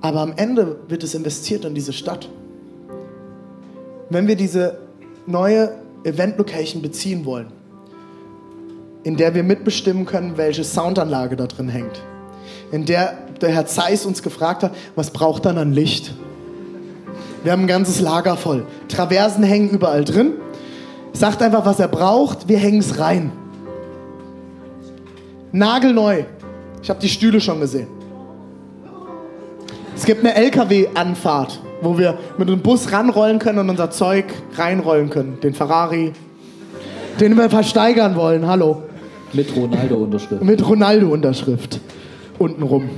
Aber 0.00 0.20
am 0.20 0.34
Ende 0.36 0.80
wird 0.88 1.02
es 1.02 1.14
investiert 1.14 1.64
in 1.64 1.74
diese 1.74 1.92
Stadt 1.92 2.28
wenn 4.10 4.26
wir 4.26 4.36
diese 4.36 4.78
neue 5.26 5.72
Event-Location 6.04 6.82
beziehen 6.82 7.24
wollen, 7.24 7.48
in 9.02 9.16
der 9.16 9.34
wir 9.34 9.42
mitbestimmen 9.42 10.06
können, 10.06 10.36
welche 10.36 10.64
Soundanlage 10.64 11.36
da 11.36 11.46
drin 11.46 11.68
hängt, 11.68 12.02
in 12.72 12.84
der 12.84 13.18
der 13.40 13.50
Herr 13.50 13.66
Zeiss 13.66 14.04
uns 14.04 14.22
gefragt 14.22 14.62
hat, 14.62 14.74
was 14.96 15.10
braucht 15.10 15.46
dann 15.46 15.58
an 15.58 15.72
Licht? 15.72 16.14
Wir 17.44 17.52
haben 17.52 17.62
ein 17.62 17.68
ganzes 17.68 18.00
Lager 18.00 18.36
voll. 18.36 18.66
Traversen 18.88 19.44
hängen 19.44 19.70
überall 19.70 20.04
drin. 20.04 20.34
Sagt 21.12 21.40
einfach, 21.40 21.64
was 21.64 21.78
er 21.78 21.88
braucht, 21.88 22.48
wir 22.48 22.58
hängen 22.58 22.80
es 22.80 22.98
rein. 22.98 23.32
Nagelneu. 25.52 26.24
Ich 26.82 26.90
habe 26.90 27.00
die 27.00 27.08
Stühle 27.08 27.40
schon 27.40 27.60
gesehen. 27.60 27.86
Es 29.96 30.04
gibt 30.04 30.24
eine 30.24 30.34
LKW-Anfahrt 30.34 31.60
wo 31.80 31.98
wir 31.98 32.18
mit 32.38 32.48
dem 32.48 32.60
Bus 32.60 32.92
ranrollen 32.92 33.38
können 33.38 33.58
und 33.60 33.70
unser 33.70 33.90
Zeug 33.90 34.24
reinrollen 34.56 35.10
können. 35.10 35.38
Den 35.40 35.54
Ferrari, 35.54 36.12
den 37.20 37.36
wir 37.36 37.50
versteigern 37.50 38.16
wollen. 38.16 38.46
Hallo. 38.46 38.82
Mit 39.32 39.54
Ronaldo-Unterschrift. 39.54 40.42
Mit 40.42 40.66
Ronaldo-Unterschrift. 40.66 41.80
Untenrum. 42.38 42.88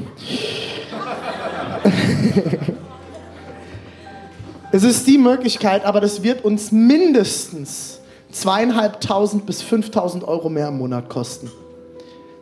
es 4.73 4.85
ist 4.85 5.07
die 5.07 5.19
Möglichkeit, 5.19 5.85
aber 5.85 6.01
das 6.01 6.23
wird 6.23 6.45
uns 6.45 6.73
mindestens 6.73 8.01
zweieinhalbtausend 8.31 9.47
bis 9.47 9.62
5.000 9.62 10.25
Euro 10.25 10.49
mehr 10.49 10.69
im 10.69 10.79
Monat 10.79 11.09
kosten. 11.09 11.51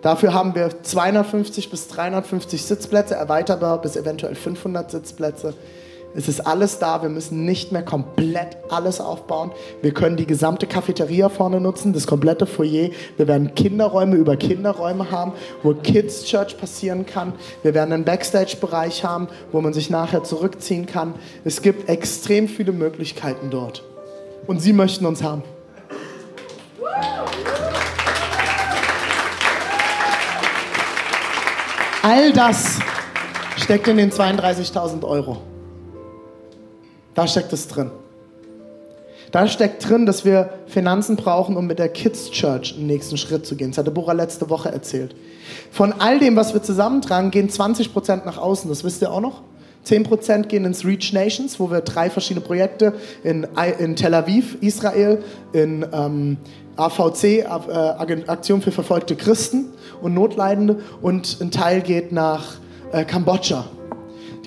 Dafür 0.02 0.34
haben 0.34 0.54
wir 0.54 0.82
250 0.82 1.70
bis 1.70 1.88
350 1.88 2.62
Sitzplätze, 2.62 3.14
erweiterbar 3.14 3.80
bis 3.80 3.96
eventuell 3.96 4.34
500 4.34 4.90
Sitzplätze 4.90 5.54
Es 6.14 6.26
ist 6.26 6.46
alles 6.46 6.78
da. 6.78 7.02
Wir 7.02 7.10
müssen 7.10 7.44
nicht 7.44 7.70
mehr 7.70 7.82
komplett 7.82 8.56
alles 8.70 9.00
aufbauen. 9.00 9.52
Wir 9.82 9.92
können 9.92 10.16
die 10.16 10.26
gesamte 10.26 10.66
Cafeteria 10.66 11.28
vorne 11.28 11.60
nutzen, 11.60 11.92
das 11.92 12.06
komplette 12.06 12.46
Foyer. 12.46 12.90
Wir 13.16 13.28
werden 13.28 13.54
Kinderräume 13.54 14.16
über 14.16 14.36
Kinderräume 14.36 15.10
haben, 15.10 15.32
wo 15.62 15.74
Kids 15.74 16.24
Church 16.24 16.56
passieren 16.58 17.06
kann. 17.06 17.34
Wir 17.62 17.74
werden 17.74 17.92
einen 17.92 18.04
Backstage-Bereich 18.04 19.04
haben, 19.04 19.28
wo 19.52 19.60
man 19.60 19.72
sich 19.72 19.90
nachher 19.90 20.24
zurückziehen 20.24 20.86
kann. 20.86 21.14
Es 21.44 21.62
gibt 21.62 21.88
extrem 21.88 22.48
viele 22.48 22.72
Möglichkeiten 22.72 23.50
dort. 23.50 23.82
Und 24.46 24.60
Sie 24.60 24.72
möchten 24.72 25.04
uns 25.06 25.22
haben. 25.22 25.42
All 32.02 32.32
das 32.32 32.78
steckt 33.56 33.86
in 33.88 33.98
den 33.98 34.10
32.000 34.10 35.04
Euro. 35.04 35.47
Da 37.18 37.26
steckt 37.26 37.52
es 37.52 37.66
drin. 37.66 37.90
Da 39.32 39.48
steckt 39.48 39.88
drin, 39.88 40.06
dass 40.06 40.24
wir 40.24 40.50
Finanzen 40.68 41.16
brauchen, 41.16 41.56
um 41.56 41.66
mit 41.66 41.80
der 41.80 41.88
Kids 41.88 42.30
Church 42.30 42.76
den 42.76 42.86
nächsten 42.86 43.16
Schritt 43.16 43.44
zu 43.44 43.56
gehen. 43.56 43.72
Das 43.72 43.78
hatte 43.78 43.90
Bora 43.90 44.12
letzte 44.12 44.48
Woche 44.50 44.68
erzählt. 44.68 45.16
Von 45.72 45.92
all 45.98 46.20
dem, 46.20 46.36
was 46.36 46.54
wir 46.54 46.62
zusammentragen, 46.62 47.32
gehen 47.32 47.50
20% 47.50 48.24
nach 48.24 48.38
außen. 48.38 48.70
Das 48.70 48.84
wisst 48.84 49.02
ihr 49.02 49.10
auch 49.10 49.20
noch? 49.20 49.42
10% 49.84 50.44
gehen 50.44 50.64
ins 50.64 50.84
Reach 50.84 51.12
Nations, 51.12 51.58
wo 51.58 51.72
wir 51.72 51.80
drei 51.80 52.08
verschiedene 52.08 52.46
Projekte 52.46 52.92
in, 53.24 53.48
in 53.80 53.96
Tel 53.96 54.14
Aviv, 54.14 54.56
Israel, 54.60 55.20
in 55.52 55.84
ähm, 55.92 56.36
AVC, 56.76 57.24
äh, 57.24 57.44
Aktion 58.28 58.62
für 58.62 58.70
verfolgte 58.70 59.16
Christen 59.16 59.72
und 60.00 60.14
Notleidende 60.14 60.78
und 61.02 61.38
ein 61.40 61.50
Teil 61.50 61.80
geht 61.80 62.12
nach 62.12 62.58
äh, 62.92 63.04
Kambodscha. 63.04 63.64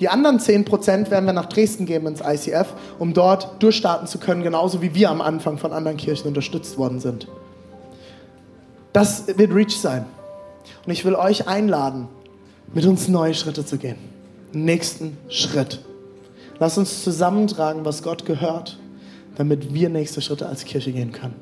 Die 0.02 0.08
anderen 0.08 0.40
10% 0.40 1.12
werden 1.12 1.26
wir 1.26 1.32
nach 1.32 1.46
Dresden 1.46 1.86
geben 1.86 2.08
ins 2.08 2.22
ICF, 2.22 2.74
um 2.98 3.14
dort 3.14 3.62
durchstarten 3.62 4.08
zu 4.08 4.18
können, 4.18 4.42
genauso 4.42 4.82
wie 4.82 4.96
wir 4.96 5.08
am 5.10 5.20
Anfang 5.20 5.58
von 5.58 5.72
anderen 5.72 5.96
Kirchen 5.96 6.26
unterstützt 6.26 6.76
worden 6.76 6.98
sind. 6.98 7.28
Das 8.92 9.28
wird 9.38 9.54
Reach 9.54 9.76
sein. 9.76 10.04
Und 10.84 10.92
ich 10.92 11.04
will 11.04 11.14
euch 11.14 11.46
einladen, 11.46 12.08
mit 12.74 12.84
uns 12.84 13.06
neue 13.06 13.32
Schritte 13.32 13.64
zu 13.64 13.78
gehen. 13.78 13.94
Nächsten 14.52 15.16
Schritt. 15.28 15.84
Lass 16.58 16.76
uns 16.76 17.04
zusammentragen, 17.04 17.84
was 17.84 18.02
Gott 18.02 18.26
gehört, 18.26 18.80
damit 19.36 19.72
wir 19.72 19.88
nächste 19.88 20.20
Schritte 20.20 20.48
als 20.48 20.64
Kirche 20.64 20.90
gehen 20.90 21.12
können. 21.12 21.36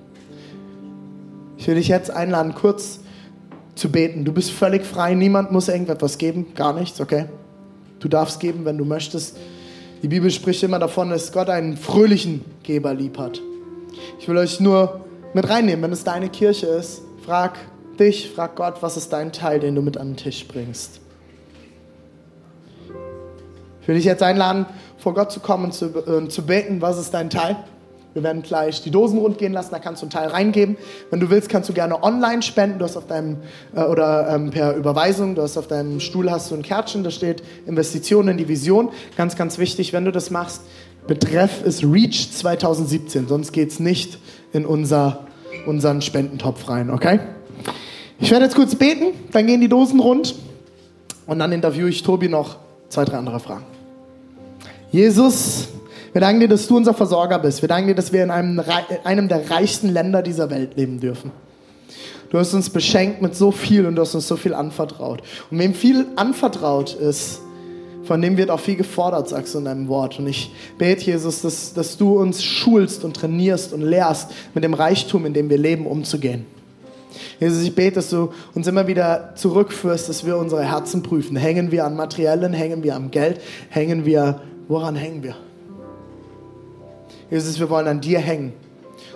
Ich 1.57 1.67
will 1.67 1.77
dich 1.77 1.89
jetzt 1.89 2.11
einladen, 2.11 2.55
kurz 2.55 3.01
zu 3.75 3.91
beten. 3.91 4.27
Du 4.27 4.35
bist 4.35 4.51
völlig 4.51 4.85
frei, 4.85 5.15
niemand 5.15 5.51
muss 5.51 5.69
irgendetwas 5.69 6.19
geben, 6.19 6.49
gar 6.55 6.75
nichts, 6.75 7.01
okay? 7.01 7.25
Du 8.01 8.09
darfst 8.09 8.41
geben, 8.41 8.65
wenn 8.65 8.79
du 8.79 8.85
möchtest. 8.85 9.37
Die 10.03 10.09
Bibel 10.09 10.31
spricht 10.31 10.63
immer 10.63 10.79
davon, 10.79 11.11
dass 11.11 11.31
Gott 11.31 11.51
einen 11.51 11.77
fröhlichen 11.77 12.45
Geber 12.63 12.95
lieb 12.95 13.19
hat. 13.19 13.41
Ich 14.19 14.29
will 14.29 14.39
euch 14.39 14.61
nur 14.61 15.05
mit 15.35 15.49
reinnehmen, 15.49 15.83
wenn 15.83 15.93
es 15.93 16.05
deine 16.05 16.29
Kirche 16.29 16.67
ist, 16.67 17.03
frag 17.25 17.59
dich, 17.99 18.31
frag 18.31 18.57
Gott, 18.57 18.77
was 18.81 18.97
ist 18.97 19.13
dein 19.13 19.33
Teil, 19.33 19.61
den 19.61 19.75
du 19.75 19.83
mit 19.83 19.99
an 19.99 20.09
den 20.09 20.17
Tisch 20.17 20.49
bringst. 20.49 21.01
Ich 23.83 23.89
will 23.89 23.95
dich 23.97 24.05
jetzt 24.05 24.23
einladen, 24.23 24.67
vor 24.99 25.15
Gott 25.15 25.31
zu 25.31 25.41
kommen 25.41 25.67
und 25.67 25.75
zu, 25.75 25.87
äh, 25.87 26.29
zu 26.29 26.47
beten, 26.47 26.81
was 26.81 26.99
ist 26.99 27.13
dein 27.13 27.31
Teil? 27.31 27.57
Wir 28.13 28.23
werden 28.25 28.43
gleich 28.43 28.83
die 28.83 28.91
Dosen 28.91 29.19
rund 29.19 29.39
gehen 29.39 29.53
lassen, 29.53 29.71
da 29.71 29.79
kannst 29.79 30.03
du 30.03 30.07
einen 30.07 30.11
Teil 30.11 30.29
reingeben. 30.29 30.77
Wenn 31.11 31.21
du 31.21 31.31
willst, 31.31 31.49
kannst 31.49 31.69
du 31.69 31.73
gerne 31.73 32.03
online 32.03 32.43
spenden. 32.43 32.79
Du 32.79 32.85
hast 32.85 32.97
auf 32.97 33.07
deinem, 33.07 33.37
äh, 33.75 33.83
oder 33.83 34.29
ähm, 34.35 34.51
per 34.51 34.75
Überweisung, 34.75 35.35
du 35.35 35.43
hast 35.43 35.57
auf 35.57 35.69
deinem 35.69 36.01
Stuhl 36.01 36.31
hast 36.31 36.51
du 36.51 36.57
ein 36.57 36.63
Kärtchen, 36.63 37.05
da 37.05 37.11
steht 37.11 37.43
Investitionen 37.67 38.31
in 38.31 38.39
die 38.39 38.49
Vision. 38.49 38.89
Ganz, 39.17 39.37
ganz 39.37 39.59
wichtig, 39.59 39.93
wenn 39.93 40.05
du 40.05 40.13
das 40.13 40.31
machst, 40.31 40.63
Betreff 41.07 41.65
ist 41.65 41.85
REACH 41.85 42.33
2017, 42.33 43.29
sonst 43.29 43.53
geht 43.53 43.71
es 43.71 43.81
nicht 43.81 44.19
in 44.53 44.67
unser, 44.67 45.27
unseren 45.67 46.03
Spendentopf 46.03 46.69
rein, 46.69 46.91
okay? 46.91 47.21
Ich 48.19 48.31
werde 48.31 48.45
jetzt 48.45 48.55
kurz 48.55 48.75
beten, 48.75 49.07
dann 49.33 49.47
gehen 49.47 49.61
die 49.61 49.69
Dosen 49.69 49.99
rund 49.99 50.35
und 51.27 51.39
dann 51.39 51.53
interviewe 51.53 51.89
ich 51.89 52.03
Tobi 52.03 52.29
noch 52.29 52.57
zwei, 52.89 53.05
drei 53.05 53.17
andere 53.17 53.41
Fragen. 53.41 53.65
Jesus, 54.93 55.69
wir 56.13 56.21
danken 56.21 56.41
dir, 56.41 56.49
dass 56.49 56.67
du 56.67 56.77
unser 56.77 56.95
Versorger 56.95 57.39
bist. 57.39 57.63
Wir 57.63 57.69
danken 57.69 57.89
dir, 57.89 57.95
dass 57.95 58.13
wir 58.13 58.25
in 58.25 58.31
einem, 58.31 58.63
einem 59.05 59.29
der 59.29 59.51
reichsten 59.51 59.89
Länder 59.89 60.23
dieser 60.23 60.51
Welt 60.51 60.77
leben 60.77 61.01
dürfen. 61.01 61.31
Du 62.31 62.39
hast 62.39 62.55
uns 62.55 62.71
beschenkt 62.71 63.23
mit 63.23 63.35
so 63.35 63.51
viel 63.51 63.87
und 63.87 63.97
du 63.97 64.03
hast 64.03 64.15
uns 64.15 64.29
so 64.29 64.37
viel 64.37 64.55
anvertraut. 64.55 65.23
Und 65.51 65.59
wem 65.59 65.75
viel 65.75 66.07
anvertraut 66.17 66.95
ist, 66.95 67.41
von 68.05 68.23
dem 68.23 68.37
wird 68.37 68.51
auch 68.51 68.61
viel 68.61 68.77
gefordert, 68.77 69.29
sagst 69.29 69.55
du 69.55 69.59
in 69.59 69.65
deinem 69.67 69.89
Wort. 69.89 70.19
Und 70.19 70.27
ich 70.27 70.53
bete, 70.79 71.05
Jesus, 71.05 71.43
dass, 71.43 71.75
dass 71.75 71.97
du 71.97 72.19
uns 72.19 72.43
schulst 72.43 73.05
und 73.05 73.15
trainierst 73.15 73.73
und 73.73 73.83
lehrst, 73.83 74.31
mit 74.55 74.65
dem 74.65 74.75
Reichtum, 74.75 75.27
in 75.27 75.35
dem 75.35 75.51
wir 75.51 75.59
leben, 75.59 75.87
umzugehen. 75.87 76.47
Jesus, 77.41 77.63
ich 77.63 77.75
bete, 77.75 77.97
dass 77.97 78.11
du 78.11 78.31
uns 78.55 78.67
immer 78.67 78.87
wieder 78.87 79.33
zurückführst, 79.35 80.09
dass 80.09 80.25
wir 80.25 80.37
unsere 80.37 80.65
Herzen 80.65 81.03
prüfen. 81.03 81.37
Hängen 81.37 81.73
wir 81.73 81.85
an 81.85 81.97
Materiellen, 81.97 82.53
hängen 82.53 82.83
wir 82.83 82.95
am 82.95 83.11
Geld, 83.11 83.41
hängen 83.69 84.05
wir, 84.07 84.41
woran 84.69 84.95
hängen 84.95 85.23
wir? 85.23 85.35
Jesus, 87.31 87.61
wir 87.61 87.71
wollen 87.71 87.87
an 87.87 88.01
dir 88.01 88.19
hängen. 88.19 88.53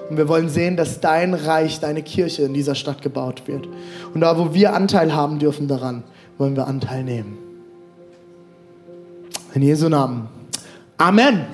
Und 0.09 0.17
wir 0.17 0.29
wollen 0.29 0.49
sehen, 0.49 0.77
dass 0.77 1.01
dein 1.01 1.35
Reich, 1.35 1.81
deine 1.81 2.03
Kirche 2.03 2.43
in 2.43 2.55
dieser 2.55 2.75
Stadt 2.75 3.03
gebaut 3.03 3.43
wird. 3.47 3.67
Und 4.13 4.21
da, 4.21 4.39
wo 4.39 4.53
wir 4.53 4.75
Anteil 4.75 5.15
haben 5.15 5.39
dürfen 5.39 5.67
daran, 5.67 6.03
wollen 6.39 6.57
wir 6.57 6.67
Anteil 6.67 7.05
nehmen. 7.05 7.39
In 9.55 9.63
Jesu 9.63 9.89
Namen. 9.89 10.29
Amen. 10.99 11.47